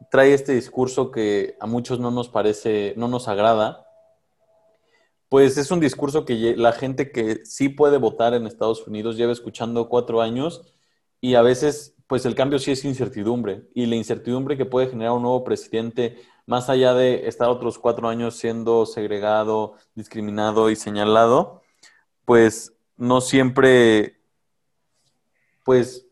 trae 0.10 0.34
este 0.34 0.54
discurso 0.54 1.12
que 1.12 1.56
a 1.60 1.66
muchos 1.66 2.00
no 2.00 2.12
nos 2.12 2.30
parece, 2.30 2.94
no 2.98 3.08
nos 3.08 3.28
agrada, 3.28 3.86
pues 5.30 5.58
es 5.58 5.72
un 5.72 5.80
discurso 5.80 6.26
que 6.26 6.56
la 6.56 6.72
gente 6.72 7.12
que 7.12 7.46
sí 7.46 7.70
puede 7.70 7.98
votar 7.98 8.34
en 8.34 8.48
Estados 8.48 8.88
Unidos 8.88 9.18
lleva 9.18 9.32
escuchando 9.32 9.90
cuatro 9.90 10.22
años 10.22 10.74
y 11.20 11.36
a 11.36 11.42
veces, 11.42 11.96
pues 12.08 12.26
el 12.26 12.36
cambio 12.36 12.60
sí 12.60 12.72
es 12.72 12.86
incertidumbre 12.86 13.64
y 13.74 13.88
la 13.88 13.96
incertidumbre 13.96 14.58
que 14.58 14.66
puede 14.66 14.88
generar 14.88 15.14
un 15.14 15.24
nuevo 15.24 15.44
presidente, 15.44 16.18
más 16.46 16.70
allá 16.70 16.94
de 16.94 17.28
estar 17.28 17.50
otros 17.50 17.80
cuatro 17.80 18.08
años 18.08 18.36
siendo 18.36 18.86
segregado, 18.86 19.74
discriminado 19.96 20.70
y 20.70 20.76
señalado, 20.76 21.64
pues 22.24 22.74
no 22.96 23.22
siempre, 23.22 24.22
pues 25.64 26.05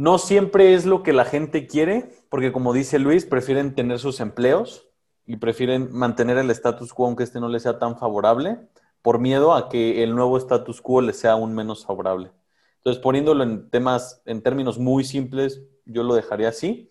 no 0.00 0.16
siempre 0.16 0.72
es 0.72 0.86
lo 0.86 1.02
que 1.02 1.12
la 1.12 1.26
gente 1.26 1.66
quiere, 1.66 2.08
porque 2.30 2.52
como 2.52 2.72
dice 2.72 2.98
Luis, 2.98 3.26
prefieren 3.26 3.74
tener 3.74 3.98
sus 3.98 4.20
empleos 4.20 4.88
y 5.26 5.36
prefieren 5.36 5.92
mantener 5.92 6.38
el 6.38 6.50
status 6.50 6.94
quo 6.94 7.04
aunque 7.04 7.22
este 7.22 7.38
no 7.38 7.50
les 7.50 7.64
sea 7.64 7.78
tan 7.78 7.98
favorable, 7.98 8.66
por 9.02 9.18
miedo 9.18 9.52
a 9.52 9.68
que 9.68 10.02
el 10.02 10.14
nuevo 10.14 10.38
status 10.38 10.80
quo 10.80 11.02
les 11.02 11.18
sea 11.18 11.32
aún 11.32 11.54
menos 11.54 11.84
favorable. 11.84 12.32
Entonces, 12.76 13.02
poniéndolo 13.02 13.44
en 13.44 13.68
temas, 13.68 14.22
en 14.24 14.40
términos 14.40 14.78
muy 14.78 15.04
simples, 15.04 15.60
yo 15.84 16.02
lo 16.02 16.14
dejaría 16.14 16.48
así, 16.48 16.90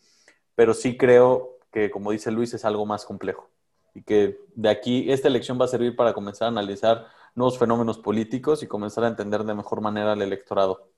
pero 0.54 0.76
sí 0.76 0.96
creo 0.96 1.58
que, 1.72 1.90
como 1.90 2.12
dice 2.12 2.30
Luis, 2.30 2.54
es 2.54 2.64
algo 2.64 2.86
más 2.86 3.06
complejo 3.06 3.50
y 3.96 4.04
que 4.04 4.38
de 4.54 4.70
aquí 4.70 5.12
esta 5.12 5.30
elección 5.30 5.60
va 5.60 5.66
a 5.66 5.70
servir 5.70 5.96
para 5.96 6.14
comenzar 6.14 6.46
a 6.46 6.50
analizar 6.50 7.08
nuevos 7.34 7.58
fenómenos 7.58 7.98
políticos 7.98 8.62
y 8.62 8.68
comenzar 8.68 9.04
a 9.04 9.08
entender 9.08 9.44
de 9.46 9.56
mejor 9.56 9.82
manera 9.82 10.12
al 10.12 10.22
electorado. 10.22 10.89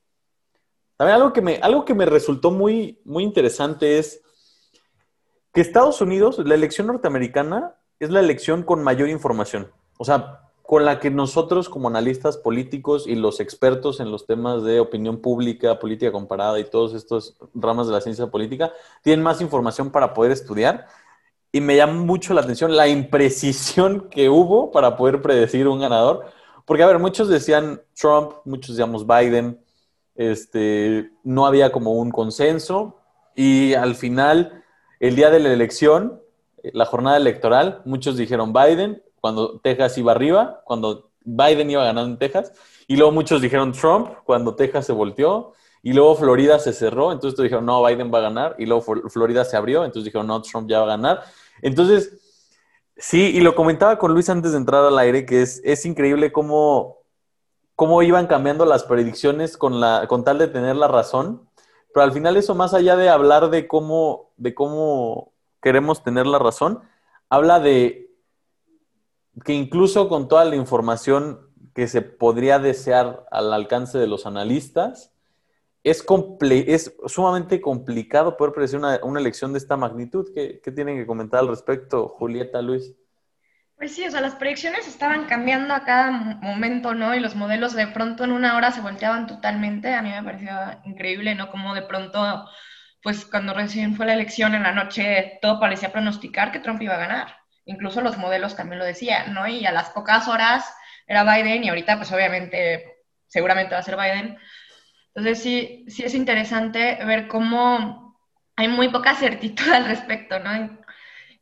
También 1.02 1.16
algo 1.16 1.34
que 1.34 1.42
me, 1.42 1.56
algo 1.64 1.84
que 1.84 1.96
me 1.96 2.06
resultó 2.06 2.52
muy, 2.52 3.00
muy 3.06 3.24
interesante 3.24 3.98
es 3.98 4.22
que 5.52 5.60
Estados 5.60 6.00
Unidos, 6.00 6.38
la 6.46 6.54
elección 6.54 6.86
norteamericana, 6.86 7.74
es 8.00 8.12
la 8.12 8.20
elección 8.20 8.62
con 8.62 8.84
mayor 8.84 9.10
información. 9.10 9.72
O 9.98 10.06
sea, 10.06 10.52
con 10.62 10.86
la 10.86 11.00
que 11.00 11.10
nosotros 11.10 11.70
como 11.70 11.88
analistas 11.88 12.38
políticos 12.38 13.08
y 13.08 13.16
los 13.16 13.40
expertos 13.40 14.00
en 14.00 14.12
los 14.12 14.28
temas 14.28 14.64
de 14.64 14.80
opinión 14.80 15.24
pública, 15.24 15.80
política 15.80 16.12
comparada 16.12 16.60
y 16.60 16.66
todos 16.66 16.94
estos 16.94 17.36
ramas 17.56 17.88
de 17.88 17.94
la 17.94 18.02
ciencia 18.02 18.28
política 18.28 18.72
tienen 19.02 19.24
más 19.24 19.42
información 19.42 19.90
para 19.90 20.14
poder 20.14 20.32
estudiar. 20.32 20.86
Y 21.52 21.62
me 21.62 21.78
llama 21.78 21.94
mucho 21.94 22.36
la 22.36 22.42
atención 22.42 22.78
la 22.78 22.88
imprecisión 22.88 24.08
que 24.08 24.30
hubo 24.30 24.70
para 24.70 24.96
poder 24.98 25.24
predecir 25.24 25.68
un 25.68 25.80
ganador. 25.80 26.26
Porque, 26.64 26.84
a 26.84 26.86
ver, 26.86 27.00
muchos 27.00 27.28
decían 27.28 27.82
Trump, 28.00 28.34
muchos 28.46 28.76
decíamos 28.76 29.08
Biden, 29.08 29.61
este, 30.30 31.12
no 31.24 31.46
había 31.46 31.72
como 31.72 31.94
un 31.94 32.12
consenso 32.12 32.98
y 33.36 33.74
al 33.74 33.96
final, 33.96 34.64
el 35.00 35.16
día 35.16 35.30
de 35.30 35.40
la 35.40 35.52
elección, 35.52 36.22
la 36.74 36.86
jornada 36.86 37.18
electoral, 37.18 37.82
muchos 37.86 38.18
dijeron 38.18 38.54
Biden, 38.54 39.02
cuando 39.20 39.60
Texas 39.60 39.98
iba 39.98 40.12
arriba, 40.12 40.62
cuando 40.66 41.12
Biden 41.24 41.70
iba 41.70 41.84
ganando 41.84 42.12
en 42.12 42.18
Texas, 42.18 42.54
y 42.88 42.98
luego 42.98 43.12
muchos 43.12 43.42
dijeron 43.42 43.72
Trump, 43.72 44.10
cuando 44.26 44.56
Texas 44.56 44.86
se 44.86 44.94
volteó, 44.94 45.54
y 45.84 45.94
luego 45.94 46.16
Florida 46.16 46.60
se 46.60 46.74
cerró, 46.74 47.12
entonces 47.12 47.42
dijeron, 47.42 47.66
no, 47.66 47.84
Biden 47.84 48.14
va 48.14 48.20
a 48.20 48.22
ganar, 48.22 48.56
y 48.60 48.66
luego 48.66 48.82
Florida 49.10 49.46
se 49.46 49.58
abrió, 49.58 49.84
entonces 49.84 50.06
dijeron, 50.06 50.28
no, 50.28 50.42
Trump 50.42 50.70
ya 50.70 50.80
va 50.80 50.86
a 50.86 50.98
ganar. 50.98 51.24
Entonces, 51.62 52.20
sí, 52.96 53.32
y 53.34 53.40
lo 53.40 53.56
comentaba 53.56 53.98
con 53.98 54.14
Luis 54.14 54.30
antes 54.30 54.52
de 54.52 54.58
entrar 54.58 54.84
al 54.86 55.00
aire, 55.00 55.26
que 55.26 55.42
es, 55.42 55.62
es 55.64 55.86
increíble 55.86 56.32
cómo 56.32 57.01
cómo 57.76 58.02
iban 58.04 58.28
cambiando 58.28 58.66
las 58.66 58.84
predicciones 58.84 59.58
con, 59.58 59.80
la, 59.80 60.06
con 60.08 60.24
tal 60.24 60.38
de 60.38 60.48
tener 60.48 60.76
la 60.76 60.88
razón. 60.88 61.50
Pero 61.94 62.04
al 62.04 62.12
final 62.12 62.38
eso, 62.38 62.56
más 62.56 62.74
allá 62.74 62.96
de 62.96 63.10
hablar 63.10 63.50
de 63.50 63.68
cómo, 63.68 64.32
de 64.38 64.54
cómo 64.54 65.34
queremos 65.62 66.04
tener 66.04 66.26
la 66.26 66.40
razón, 66.40 66.82
habla 67.30 67.60
de 67.60 68.10
que 69.46 69.54
incluso 69.54 70.10
con 70.10 70.28
toda 70.28 70.46
la 70.46 70.56
información 70.56 71.48
que 71.74 71.88
se 71.88 72.02
podría 72.02 72.60
desear 72.60 73.26
al 73.32 73.54
alcance 73.54 73.98
de 73.98 74.08
los 74.08 74.26
analistas, 74.26 75.14
es, 75.84 76.06
es 76.50 76.96
sumamente 77.08 77.60
complicado 77.62 78.38
poder 78.38 78.54
predecir 78.54 78.78
una, 78.80 79.00
una 79.04 79.20
elección 79.20 79.54
de 79.54 79.58
esta 79.58 79.78
magnitud. 79.78 80.30
¿Qué, 80.34 80.62
¿Qué 80.64 80.72
tienen 80.72 80.98
que 80.98 81.08
comentar 81.08 81.40
al 81.40 81.48
respecto, 81.48 82.08
Julieta, 82.08 82.62
Luis? 82.62 82.96
Pues 83.82 83.96
sí, 83.96 84.06
o 84.06 84.12
sea, 84.12 84.22
las 84.22 84.36
predicciones 84.36 84.88
estaban 84.88 85.26
cambiando 85.26 85.74
a 85.74 85.84
cada 85.84 86.12
momento, 86.12 86.94
¿no? 86.94 87.16
Y 87.16 87.20
los 87.20 87.36
modelos 87.36 87.74
de 87.74 87.88
pronto 87.88 88.24
en 88.24 88.32
una 88.32 88.56
hora 88.56 88.72
se 88.72 88.80
volteaban 88.82 89.26
totalmente. 89.26 89.92
A 89.96 90.04
mí 90.04 90.12
me 90.12 90.22
pareció 90.22 90.52
increíble, 90.86 91.34
¿no? 91.34 91.50
Como 91.50 91.74
de 91.74 91.82
pronto, 91.82 92.48
pues 93.02 93.26
cuando 93.26 93.56
recién 93.56 93.96
fue 93.96 94.06
la 94.06 94.14
elección 94.14 94.54
en 94.54 94.62
la 94.62 94.72
noche, 94.72 95.40
todo 95.42 95.60
parecía 95.60 95.92
pronosticar 95.92 96.52
que 96.52 96.60
Trump 96.60 96.80
iba 96.84 96.94
a 96.94 97.00
ganar. 97.00 97.38
Incluso 97.66 98.02
los 98.02 98.18
modelos 98.20 98.56
también 98.56 98.78
lo 98.78 98.86
decían, 98.86 99.34
¿no? 99.34 99.48
Y 99.48 99.66
a 99.66 99.72
las 99.72 99.90
pocas 99.90 100.28
horas 100.28 100.72
era 101.08 101.24
Biden 101.24 101.64
y 101.64 101.70
ahorita, 101.70 101.98
pues 101.98 102.12
obviamente, 102.12 102.86
seguramente 103.26 103.74
va 103.74 103.80
a 103.80 103.84
ser 103.84 103.98
Biden. 103.98 104.38
Entonces 105.16 105.42
sí, 105.42 105.86
sí 105.88 106.04
es 106.04 106.14
interesante 106.14 107.04
ver 107.04 107.28
cómo 107.28 108.16
hay 108.56 108.68
muy 108.68 108.90
poca 108.90 109.16
certidumbre 109.16 109.76
al 109.76 109.86
respecto, 109.86 110.40
¿no? 110.40 110.54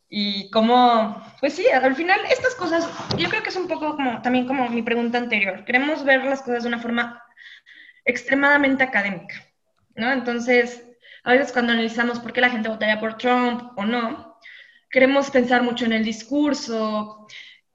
Y 0.09 0.49
cómo, 0.49 1.23
pues 1.39 1.53
sí, 1.53 1.67
al 1.67 1.95
final 1.95 2.19
estas 2.31 2.55
cosas, 2.55 2.89
yo 3.15 3.29
creo 3.29 3.43
que 3.43 3.49
es 3.49 3.55
un 3.55 3.67
poco 3.67 3.95
como 3.95 4.21
también 4.23 4.47
como 4.47 4.67
mi 4.69 4.81
pregunta 4.81 5.19
anterior. 5.19 5.63
Queremos 5.65 6.03
ver 6.03 6.25
las 6.25 6.41
cosas 6.41 6.63
de 6.63 6.69
una 6.69 6.79
forma 6.79 7.23
extremadamente 8.05 8.83
académica, 8.83 9.35
¿no? 9.95 10.11
Entonces, 10.11 10.83
a 11.23 11.33
veces 11.33 11.51
cuando 11.51 11.73
analizamos 11.73 12.19
por 12.19 12.33
qué 12.33 12.41
la 12.41 12.49
gente 12.49 12.69
votaría 12.69 12.99
por 12.99 13.17
Trump 13.17 13.77
o 13.77 13.85
no, 13.85 14.39
queremos 14.89 15.29
pensar 15.29 15.61
mucho 15.61 15.85
en 15.85 15.93
el 15.93 16.03
discurso, 16.03 17.27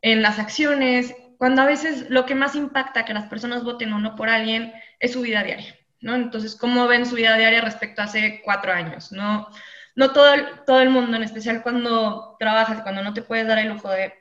en 0.02 0.20
las 0.20 0.40
acciones, 0.40 1.14
cuando 1.38 1.62
a 1.62 1.66
veces 1.66 2.10
lo 2.10 2.26
que 2.26 2.34
más 2.34 2.56
impacta 2.56 3.04
que 3.04 3.14
las 3.14 3.26
personas 3.26 3.62
voten 3.62 3.92
o 3.92 3.98
no 4.00 4.16
por 4.16 4.28
alguien 4.28 4.72
es 4.98 5.12
su 5.12 5.20
vida 5.20 5.44
diaria, 5.44 5.76
¿no? 6.00 6.16
Entonces, 6.16 6.56
¿cómo 6.56 6.88
ven 6.88 7.06
su 7.06 7.14
vida 7.14 7.36
diaria 7.36 7.60
respecto 7.60 8.02
a 8.02 8.06
hace 8.06 8.40
cuatro 8.44 8.72
años, 8.72 9.12
¿no? 9.12 9.48
No 9.94 10.12
todo 10.12 10.34
el, 10.34 10.46
todo 10.66 10.80
el 10.80 10.90
mundo, 10.90 11.16
en 11.16 11.22
especial 11.22 11.62
cuando 11.62 12.36
trabajas, 12.38 12.82
cuando 12.82 13.02
no 13.02 13.14
te 13.14 13.22
puedes 13.22 13.46
dar 13.46 13.58
el 13.58 13.68
lujo 13.68 13.90
de, 13.90 14.12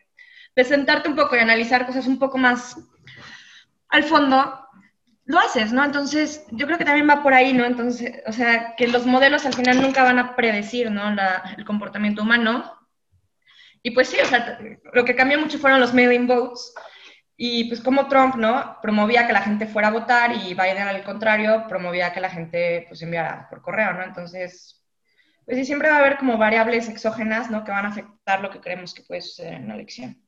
de 0.56 0.64
sentarte 0.64 1.10
un 1.10 1.16
poco 1.16 1.36
y 1.36 1.40
analizar 1.40 1.86
cosas 1.86 2.08
un 2.08 2.20
poco 2.20 2.38
más 2.38 2.78
al 3.90 4.04
fondo, 4.04 4.64
lo 5.26 5.40
haces, 5.40 5.72
¿no? 5.72 5.84
Entonces, 5.86 6.46
yo 6.52 6.66
creo 6.66 6.78
que 6.78 6.86
también 6.86 7.10
va 7.10 7.24
por 7.24 7.34
ahí, 7.34 7.54
¿no? 7.54 7.66
Entonces, 7.66 8.22
o 8.26 8.32
sea, 8.32 8.76
que 8.76 8.88
los 8.88 9.06
modelos 9.06 9.46
al 9.46 9.54
final 9.54 9.82
nunca 9.82 10.04
van 10.04 10.20
a 10.20 10.36
predecir, 10.36 10.92
¿no? 10.92 11.16
el 11.58 11.66
comportamiento 11.66 12.24
humano. 12.24 12.74
Y 13.82 13.92
pues 13.92 14.10
sí, 14.10 14.18
o 14.22 14.26
sea, 14.26 14.60
lo 14.94 15.06
que 15.06 15.16
cambió 15.16 15.40
mucho 15.40 15.60
fueron 15.60 15.80
los 15.80 15.94
mail-in 15.94 16.28
votes. 16.28 16.74
Y 17.36 17.66
pues 17.66 17.82
como 17.82 18.08
Trump, 18.08 18.36
¿no? 18.36 18.78
Promovía 18.82 19.26
que 19.26 19.34
la 19.34 19.42
gente 19.42 19.68
fuera 19.68 19.88
a 19.88 19.92
votar 19.92 20.32
y 20.34 20.54
Biden 20.54 20.88
al 20.88 21.04
contrario 21.04 21.66
promovía 21.68 22.14
que 22.14 22.22
la 22.22 22.30
gente 22.30 22.86
pues 22.88 23.02
enviara 23.02 23.48
por 23.50 23.62
correo, 23.62 23.94
¿no? 23.94 24.04
Entonces, 24.04 24.83
pues 25.46 25.58
sí, 25.58 25.66
siempre 25.66 25.90
va 25.90 25.98
a 25.98 26.00
haber 26.00 26.18
como 26.18 26.38
variables 26.38 26.88
exógenas, 26.90 27.52
¿no? 27.52 27.64
Que 27.64 27.72
van 27.72 27.86
a 27.86 27.90
afectar 27.90 28.42
lo 28.42 28.50
que 28.50 28.62
creemos 28.62 28.94
que 28.94 29.04
puede 29.04 29.22
suceder 29.22 29.56
en 29.56 29.66
una 29.66 29.76
elección. 29.76 30.22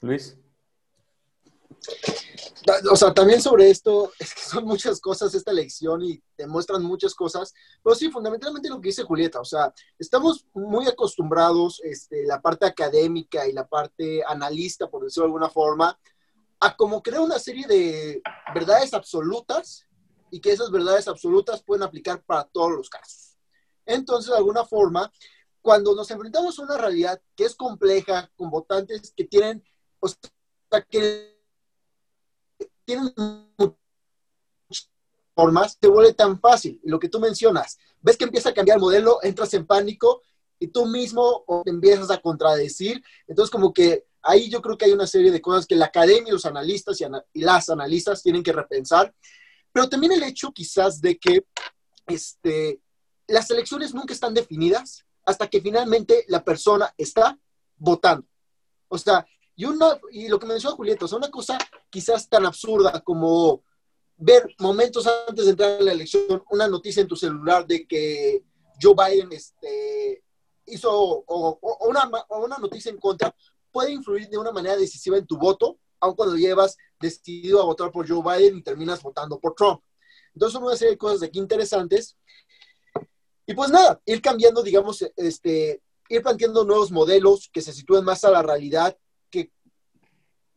Luis. 0.00 0.36
O 2.90 2.96
sea, 2.96 3.14
también 3.14 3.40
sobre 3.40 3.70
esto, 3.70 4.12
es 4.18 4.34
que 4.34 4.40
son 4.42 4.64
muchas 4.64 5.00
cosas 5.00 5.34
esta 5.34 5.50
elección 5.50 6.02
y 6.02 6.22
demuestran 6.36 6.82
muchas 6.82 7.14
cosas, 7.14 7.54
pero 7.82 7.94
sí, 7.94 8.10
fundamentalmente 8.10 8.68
lo 8.68 8.80
que 8.80 8.88
dice 8.88 9.04
Julieta, 9.04 9.40
o 9.40 9.44
sea, 9.44 9.72
estamos 9.98 10.46
muy 10.52 10.86
acostumbrados, 10.86 11.80
este, 11.84 12.24
la 12.26 12.40
parte 12.40 12.66
académica 12.66 13.46
y 13.46 13.52
la 13.52 13.66
parte 13.66 14.22
analista, 14.26 14.90
por 14.90 15.04
decirlo 15.04 15.24
de 15.24 15.28
alguna 15.28 15.50
forma, 15.50 15.98
a 16.60 16.76
como 16.76 17.02
crear 17.02 17.22
una 17.22 17.38
serie 17.38 17.66
de 17.66 18.20
verdades 18.52 18.92
absolutas 18.92 19.86
y 20.30 20.40
que 20.40 20.52
esas 20.52 20.70
verdades 20.70 21.08
absolutas 21.08 21.62
pueden 21.62 21.84
aplicar 21.84 22.22
para 22.22 22.44
todos 22.44 22.72
los 22.72 22.90
casos. 22.90 23.27
Entonces, 23.88 24.30
de 24.30 24.36
alguna 24.36 24.66
forma, 24.66 25.10
cuando 25.62 25.94
nos 25.94 26.10
enfrentamos 26.10 26.58
a 26.58 26.62
una 26.62 26.76
realidad 26.76 27.20
que 27.34 27.44
es 27.44 27.56
compleja, 27.56 28.30
con 28.36 28.50
votantes 28.50 29.12
que 29.16 29.24
tienen, 29.24 29.64
o 29.98 30.08
que 30.90 31.34
formas, 35.34 35.78
se 35.80 35.88
vuelve 35.88 36.12
tan 36.12 36.38
fácil. 36.38 36.80
lo 36.84 36.98
que 36.98 37.08
tú 37.08 37.18
mencionas, 37.18 37.78
ves 38.02 38.18
que 38.18 38.24
empieza 38.24 38.50
a 38.50 38.54
cambiar 38.54 38.76
el 38.76 38.82
modelo, 38.82 39.20
entras 39.22 39.54
en 39.54 39.66
pánico 39.66 40.22
y 40.58 40.68
tú 40.68 40.84
mismo 40.84 41.44
empiezas 41.64 42.10
a 42.10 42.18
contradecir. 42.18 43.02
Entonces, 43.26 43.50
como 43.50 43.72
que 43.72 44.04
ahí 44.20 44.50
yo 44.50 44.60
creo 44.60 44.76
que 44.76 44.84
hay 44.84 44.92
una 44.92 45.06
serie 45.06 45.30
de 45.30 45.40
cosas 45.40 45.66
que 45.66 45.76
la 45.76 45.86
academia, 45.86 46.32
los 46.32 46.44
analistas 46.44 47.00
y, 47.00 47.04
y 47.32 47.40
las 47.40 47.70
analistas 47.70 48.22
tienen 48.22 48.42
que 48.42 48.52
repensar. 48.52 49.14
Pero 49.72 49.88
también 49.88 50.12
el 50.12 50.22
hecho 50.24 50.52
quizás 50.52 51.00
de 51.00 51.16
que 51.18 51.46
este, 52.06 52.82
las 53.28 53.50
elecciones 53.50 53.94
nunca 53.94 54.12
están 54.12 54.34
definidas 54.34 55.04
hasta 55.24 55.48
que 55.48 55.60
finalmente 55.60 56.24
la 56.28 56.42
persona 56.42 56.92
está 56.96 57.38
votando. 57.76 58.26
O 58.88 58.98
sea, 58.98 59.26
y, 59.54 59.66
una, 59.66 60.00
y 60.10 60.28
lo 60.28 60.38
que 60.38 60.46
mencionó 60.46 60.76
Julieta, 60.76 61.04
o 61.04 61.08
sea, 61.08 61.18
una 61.18 61.30
cosa 61.30 61.58
quizás 61.90 62.28
tan 62.28 62.46
absurda 62.46 63.00
como 63.00 63.62
ver 64.16 64.54
momentos 64.58 65.06
antes 65.28 65.44
de 65.44 65.50
entrar 65.52 65.72
a 65.72 65.82
la 65.82 65.92
elección 65.92 66.42
una 66.50 66.66
noticia 66.66 67.02
en 67.02 67.08
tu 67.08 67.16
celular 67.16 67.66
de 67.66 67.86
que 67.86 68.42
Joe 68.80 68.94
Biden 68.94 69.32
este, 69.32 70.24
hizo 70.66 70.90
o, 70.90 71.58
una, 71.86 72.10
o 72.28 72.44
una 72.44 72.56
noticia 72.56 72.90
en 72.90 72.98
contra 72.98 73.34
puede 73.70 73.92
influir 73.92 74.28
de 74.28 74.38
una 74.38 74.52
manera 74.52 74.76
decisiva 74.76 75.18
en 75.18 75.26
tu 75.26 75.36
voto, 75.36 75.78
aun 76.00 76.14
cuando 76.14 76.36
llevas 76.36 76.76
decidido 76.98 77.60
a 77.60 77.66
votar 77.66 77.92
por 77.92 78.08
Joe 78.08 78.22
Biden 78.22 78.58
y 78.58 78.62
terminas 78.62 79.02
votando 79.02 79.38
por 79.38 79.54
Trump. 79.54 79.82
Entonces, 80.34 80.60
una 80.60 80.76
serie 80.76 80.92
de 80.92 80.98
cosas 80.98 81.22
aquí 81.22 81.38
interesantes. 81.38 82.16
Y 83.48 83.54
pues 83.54 83.70
nada, 83.70 83.98
ir 84.04 84.20
cambiando, 84.20 84.62
digamos, 84.62 85.02
este, 85.16 85.82
ir 86.10 86.22
planteando 86.22 86.66
nuevos 86.66 86.92
modelos 86.92 87.48
que 87.50 87.62
se 87.62 87.72
sitúen 87.72 88.04
más 88.04 88.22
a 88.24 88.30
la 88.30 88.42
realidad, 88.42 88.94
que 89.30 89.50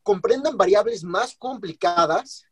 comprendan 0.03 0.57
variables 0.57 1.01
más 1.01 1.33
complicadas 1.37 2.43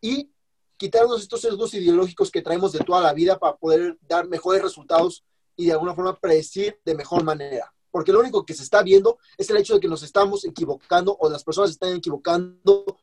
y 0.00 0.32
quitarnos 0.78 1.20
estos 1.20 1.42
sesgos 1.42 1.74
ideológicos 1.74 2.30
que 2.30 2.40
traemos 2.40 2.72
de 2.72 2.78
toda 2.78 3.02
la 3.02 3.12
vida 3.12 3.38
para 3.38 3.58
poder 3.58 3.98
dar 4.00 4.26
mejores 4.26 4.62
resultados 4.62 5.22
y 5.54 5.66
de 5.66 5.72
alguna 5.72 5.94
forma 5.94 6.18
predecir 6.18 6.80
de 6.82 6.94
mejor 6.94 7.22
manera. 7.22 7.74
Porque 7.90 8.10
lo 8.10 8.20
único 8.20 8.46
que 8.46 8.54
se 8.54 8.62
está 8.62 8.82
viendo 8.82 9.18
es 9.36 9.50
el 9.50 9.58
hecho 9.58 9.74
de 9.74 9.80
que 9.80 9.88
nos 9.88 10.02
estamos 10.02 10.46
equivocando 10.46 11.14
o 11.20 11.28
las 11.28 11.44
personas 11.44 11.68
están 11.68 11.94
equivocando 11.94 12.96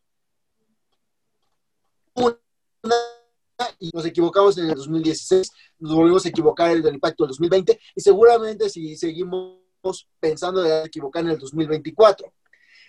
y 3.80 3.90
nos 3.94 4.06
equivocamos 4.06 4.58
en 4.58 4.70
el 4.70 4.76
2016, 4.76 5.52
nos 5.80 5.96
volvemos 5.96 6.26
a 6.26 6.30
equivocar 6.30 6.72
en 6.72 6.86
el 6.86 6.94
impacto 6.94 7.24
del 7.24 7.30
2020 7.30 7.80
y 7.96 8.02
seguramente 8.02 8.70
si 8.70 8.96
seguimos 8.98 9.60
pensando 10.20 10.62
de 10.62 10.84
equivocar 10.84 11.24
en 11.24 11.32
el 11.32 11.40
2024. 11.40 12.32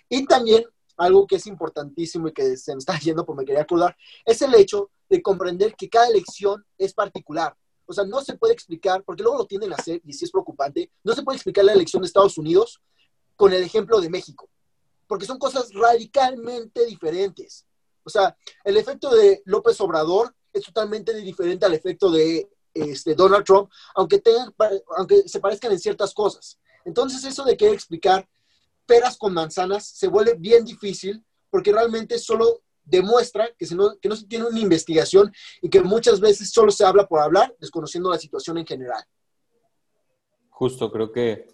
Y 0.08 0.26
también 0.26 0.64
algo 0.96 1.26
que 1.26 1.36
es 1.36 1.46
importantísimo 1.46 2.28
y 2.28 2.32
que 2.32 2.56
se 2.56 2.74
me 2.74 2.78
está 2.78 2.98
yendo, 2.98 3.24
por 3.24 3.36
me 3.36 3.44
quería 3.44 3.62
acordar, 3.62 3.96
es 4.24 4.42
el 4.42 4.54
hecho 4.54 4.90
de 5.08 5.22
comprender 5.22 5.74
que 5.74 5.88
cada 5.88 6.08
elección 6.08 6.64
es 6.76 6.92
particular. 6.92 7.56
O 7.86 7.92
sea, 7.92 8.04
no 8.04 8.20
se 8.20 8.36
puede 8.36 8.52
explicar, 8.52 9.02
porque 9.02 9.22
luego 9.22 9.38
lo 9.38 9.46
tienden 9.46 9.72
a 9.72 9.76
hacer 9.76 10.00
y 10.04 10.12
sí 10.12 10.24
es 10.24 10.30
preocupante, 10.30 10.92
no 11.02 11.14
se 11.14 11.22
puede 11.22 11.36
explicar 11.36 11.64
la 11.64 11.72
elección 11.72 12.02
de 12.02 12.06
Estados 12.06 12.38
Unidos 12.38 12.80
con 13.34 13.52
el 13.52 13.62
ejemplo 13.62 14.00
de 14.00 14.10
México, 14.10 14.48
porque 15.06 15.26
son 15.26 15.38
cosas 15.38 15.72
radicalmente 15.72 16.84
diferentes. 16.84 17.66
O 18.04 18.10
sea, 18.10 18.36
el 18.64 18.76
efecto 18.76 19.10
de 19.14 19.42
López 19.44 19.80
Obrador 19.80 20.34
es 20.52 20.64
totalmente 20.64 21.14
diferente 21.14 21.66
al 21.66 21.74
efecto 21.74 22.10
de 22.10 22.48
este, 22.74 23.14
Donald 23.14 23.44
Trump, 23.44 23.70
aunque, 23.94 24.18
tengan, 24.18 24.54
aunque 24.96 25.28
se 25.28 25.40
parezcan 25.40 25.72
en 25.72 25.78
ciertas 25.78 26.14
cosas. 26.14 26.58
Entonces, 26.84 27.24
eso 27.24 27.44
de 27.44 27.56
querer 27.56 27.74
explicar 27.74 28.28
peras 28.86 29.16
con 29.16 29.32
manzanas 29.32 29.86
se 29.86 30.08
vuelve 30.08 30.34
bien 30.34 30.64
difícil 30.64 31.24
porque 31.50 31.72
realmente 31.72 32.18
solo 32.18 32.62
demuestra 32.84 33.48
que, 33.56 33.66
no, 33.74 33.96
que 33.98 34.08
no 34.08 34.16
se 34.16 34.26
tiene 34.26 34.46
una 34.46 34.58
investigación 34.58 35.32
y 35.62 35.68
que 35.68 35.80
muchas 35.80 36.20
veces 36.20 36.50
solo 36.50 36.72
se 36.72 36.84
habla 36.84 37.06
por 37.06 37.20
hablar, 37.20 37.54
desconociendo 37.60 38.10
la 38.10 38.18
situación 38.18 38.58
en 38.58 38.66
general. 38.66 39.04
Justo, 40.50 40.90
creo 40.90 41.12
que, 41.12 41.46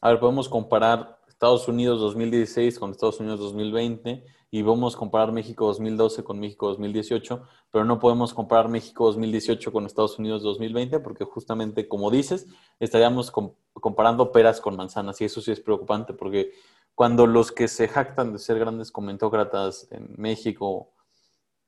a 0.00 0.10
ver, 0.10 0.20
podemos 0.20 0.48
comparar 0.48 1.21
Estados 1.42 1.66
Unidos 1.66 1.98
2016 1.98 2.78
con 2.78 2.92
Estados 2.92 3.18
Unidos 3.18 3.40
2020 3.40 4.24
y 4.52 4.62
vamos 4.62 4.94
a 4.94 4.98
comparar 5.00 5.32
México 5.32 5.66
2012 5.66 6.22
con 6.22 6.38
México 6.38 6.68
2018, 6.68 7.42
pero 7.72 7.84
no 7.84 7.98
podemos 7.98 8.32
comparar 8.32 8.68
México 8.68 9.06
2018 9.06 9.72
con 9.72 9.84
Estados 9.84 10.20
Unidos 10.20 10.44
2020 10.44 11.00
porque 11.00 11.24
justamente, 11.24 11.88
como 11.88 12.12
dices, 12.12 12.46
estaríamos 12.78 13.32
comparando 13.72 14.30
peras 14.30 14.60
con 14.60 14.76
manzanas 14.76 15.20
y 15.20 15.24
eso 15.24 15.40
sí 15.40 15.50
es 15.50 15.58
preocupante 15.58 16.14
porque 16.14 16.52
cuando 16.94 17.26
los 17.26 17.50
que 17.50 17.66
se 17.66 17.88
jactan 17.88 18.32
de 18.32 18.38
ser 18.38 18.60
grandes 18.60 18.92
comentócratas 18.92 19.88
en 19.90 20.14
México 20.16 20.92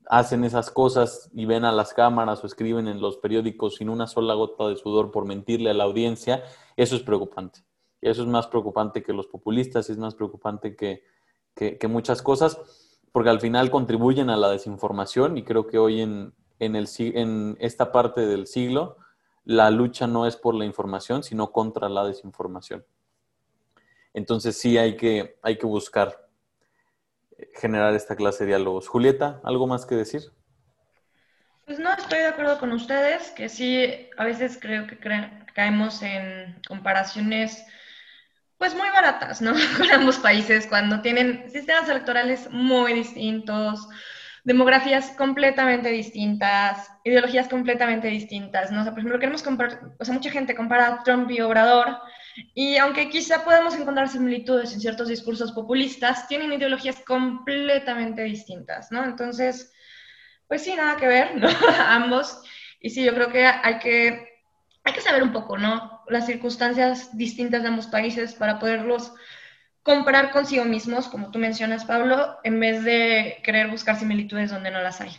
hacen 0.07 0.45
esas 0.45 0.71
cosas 0.71 1.31
y 1.35 1.47
ven 1.47 1.65
a 1.65 1.73
las 1.73 1.95
cámaras 1.95 2.45
o 2.45 2.47
escriben 2.47 2.87
en 2.87 3.01
los 3.01 3.17
periódicos 3.17 3.75
sin 3.75 3.89
una 3.89 4.07
sola 4.07 4.35
gota 4.35 4.69
de 4.69 4.77
sudor 4.77 5.11
por 5.11 5.27
mentirle 5.27 5.71
a 5.71 5.75
la 5.75 5.83
audiencia, 5.83 6.45
eso 6.77 6.95
es 6.95 7.03
preocupante. 7.03 7.65
Eso 8.05 8.21
es 8.21 8.29
más 8.29 8.47
preocupante 8.47 9.03
que 9.03 9.14
los 9.14 9.27
populistas 9.27 9.88
y 9.88 9.93
es 9.93 9.99
más 9.99 10.14
preocupante 10.14 10.77
que, 10.77 11.03
que, 11.55 11.88
muchas 11.88 12.21
cosas, 12.21 13.01
porque 13.12 13.31
al 13.31 13.40
final 13.40 13.71
contribuyen 13.71 14.29
a 14.29 14.37
la 14.37 14.51
desinformación 14.51 15.38
y 15.38 15.43
creo 15.43 15.67
que 15.67 15.79
hoy 15.79 16.03
en, 16.03 16.35
en, 16.59 16.77
el, 16.77 16.87
en 16.99 17.57
esta 17.61 17.93
parte 17.93 18.27
del 18.27 18.47
siglo 18.47 18.99
la 19.45 19.71
lucha 19.71 20.07
no 20.07 20.27
es 20.27 20.37
por 20.37 20.55
la 20.55 20.67
información, 20.67 21.23
sino 21.23 21.51
contra 21.51 21.88
la 21.88 22.05
desinformación. 22.05 22.85
Entonces 24.12 24.59
sí 24.59 24.77
hay 24.77 24.99
que, 24.99 25.38
hay 25.43 25.57
que 25.57 25.67
buscar 25.67 26.29
generar 27.55 27.95
esta 27.95 28.17
clase 28.17 28.45
de 28.45 28.49
diálogos. 28.49 28.87
Julieta, 28.87 29.40
¿algo 29.45 29.67
más 29.67 29.87
que 29.87 29.95
decir? 29.95 30.31
Pues 31.64 31.79
no, 31.79 31.90
estoy 31.95 32.19
de 32.19 32.27
acuerdo 32.27 32.59
con 32.59 32.71
ustedes, 32.73 33.31
que 33.31 33.49
sí, 33.49 34.11
a 34.19 34.25
veces 34.25 34.59
creo 34.61 34.87
que 34.87 34.99
caemos 35.55 36.03
en 36.03 36.61
comparaciones 36.69 37.64
pues 38.59 38.75
muy 38.75 38.88
baratas, 38.90 39.43
¿no? 39.43 39.53
Con 39.79 39.90
ambos 39.90 40.19
países, 40.19 40.67
cuando 40.67 41.01
tienen 41.01 41.51
sistemas 41.51 41.88
electorales 41.88 42.51
muy 42.51 42.93
distintos, 42.93 43.88
demografías 44.45 45.11
completamente 45.17 45.88
distintas, 45.88 46.90
ideologías 47.03 47.49
completamente 47.49 48.09
distintas, 48.09 48.71
¿no? 48.71 48.81
O 48.81 48.83
sea, 48.85 48.93
por 48.93 49.01
ejemplo, 49.01 49.19
queremos 49.19 49.43
comparar, 49.43 49.81
o 49.99 50.05
sea, 50.05 50.14
mucha 50.14 50.31
gente 50.31 50.55
compara 50.55 51.03
Trump 51.03 51.31
y 51.31 51.40
Obrador, 51.40 51.99
y 52.55 52.77
aunque 52.77 53.09
quizá 53.09 53.45
podamos 53.45 53.75
encontrar 53.75 54.09
similitudes 54.09 54.73
en 54.75 54.81
ciertos 54.81 55.09
discursos 55.09 55.53
populistas, 55.53 56.29
tienen 56.29 56.53
ideologías 56.53 56.97
completamente 57.07 58.23
distintas, 58.23 58.93
¿no? 58.93 59.05
Entonces, 59.05 59.73
pues 60.47 60.62
sí, 60.62 60.75
nada 60.75 60.97
que 60.97 61.07
ver, 61.07 61.37
¿no? 61.40 61.49
Ambos. 61.88 62.43
Y 62.81 62.90
sí, 62.90 63.05
yo 63.05 63.14
creo 63.14 63.31
que 63.31 63.47
hay 63.47 63.79
que, 63.79 64.34
hay 64.85 64.92
que 64.92 65.01
saber 65.01 65.23
un 65.23 65.33
poco, 65.33 65.57
¿no? 65.57 66.03
Las 66.09 66.27
circunstancias 66.27 67.16
distintas 67.16 67.62
de 67.62 67.68
ambos 67.68 67.87
países 67.87 68.35
para 68.35 68.59
poderlos 68.59 69.12
comparar 69.83 70.31
consigo 70.31 70.64
mismos, 70.64 71.09
como 71.09 71.31
tú 71.31 71.38
mencionas, 71.38 71.85
Pablo, 71.85 72.37
en 72.44 72.61
vez 72.61 72.85
de 72.85 73.40
querer 73.42 73.68
buscar 73.70 73.99
similitudes 73.99 74.51
donde 74.51 74.70
no 74.70 74.81
las 74.81 75.01
hay. 75.01 75.11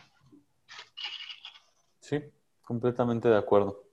Sí, 1.99 2.23
completamente 2.61 3.27
de 3.27 3.37
acuerdo. 3.37 3.83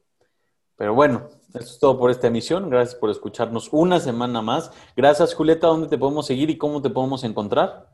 Pero 0.77 0.95
bueno, 0.95 1.29
eso 1.55 1.65
es 1.65 1.79
todo 1.79 1.99
por 1.99 2.11
esta 2.11 2.27
emisión. 2.27 2.69
Gracias 2.69 2.95
por 2.95 3.11
escucharnos 3.11 3.69
una 3.73 4.01
semana 4.01 4.43
más. 4.43 4.71
Gracias, 4.97 5.35
Julieta. 5.35 5.67
¿Dónde 5.67 5.89
te 5.89 5.99
podemos 5.99 6.27
seguir 6.27 6.51
y 6.51 6.59
cómo 6.59 6.83
te 6.83 6.91
podemos 6.91 7.25
encontrar? 7.25 7.89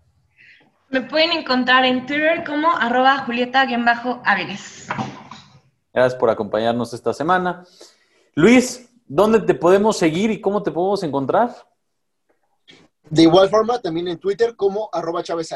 Me 0.88 1.02
pueden 1.02 1.32
encontrar 1.32 1.84
en 1.84 2.06
Twitter 2.06 2.44
como 2.44 2.70
arroba 2.70 3.18
julieta-áviles. 3.18 4.88
Gracias 5.98 6.20
por 6.20 6.30
acompañarnos 6.30 6.94
esta 6.94 7.12
semana. 7.12 7.66
Luis, 8.36 8.88
¿dónde 9.08 9.40
te 9.40 9.52
podemos 9.52 9.96
seguir 9.96 10.30
y 10.30 10.40
cómo 10.40 10.62
te 10.62 10.70
podemos 10.70 11.02
encontrar? 11.02 11.52
De 13.10 13.22
igual 13.22 13.48
forma, 13.50 13.80
también 13.80 14.06
en 14.06 14.16
Twitter 14.16 14.54
como 14.54 14.90
arroba 14.92 15.24
Chávez 15.24 15.52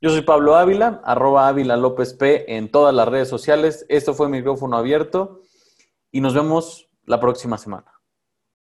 Yo 0.00 0.10
soy 0.10 0.22
Pablo 0.22 0.54
Ávila, 0.54 1.00
arroba 1.02 1.48
Ávila 1.48 1.76
López 1.76 2.14
P 2.14 2.56
en 2.56 2.70
todas 2.70 2.94
las 2.94 3.08
redes 3.08 3.28
sociales. 3.28 3.84
Esto 3.88 4.14
fue 4.14 4.28
Micrófono 4.28 4.76
Abierto 4.76 5.40
y 6.12 6.20
nos 6.20 6.32
vemos 6.32 6.88
la 7.04 7.18
próxima 7.18 7.58
semana. 7.58 7.99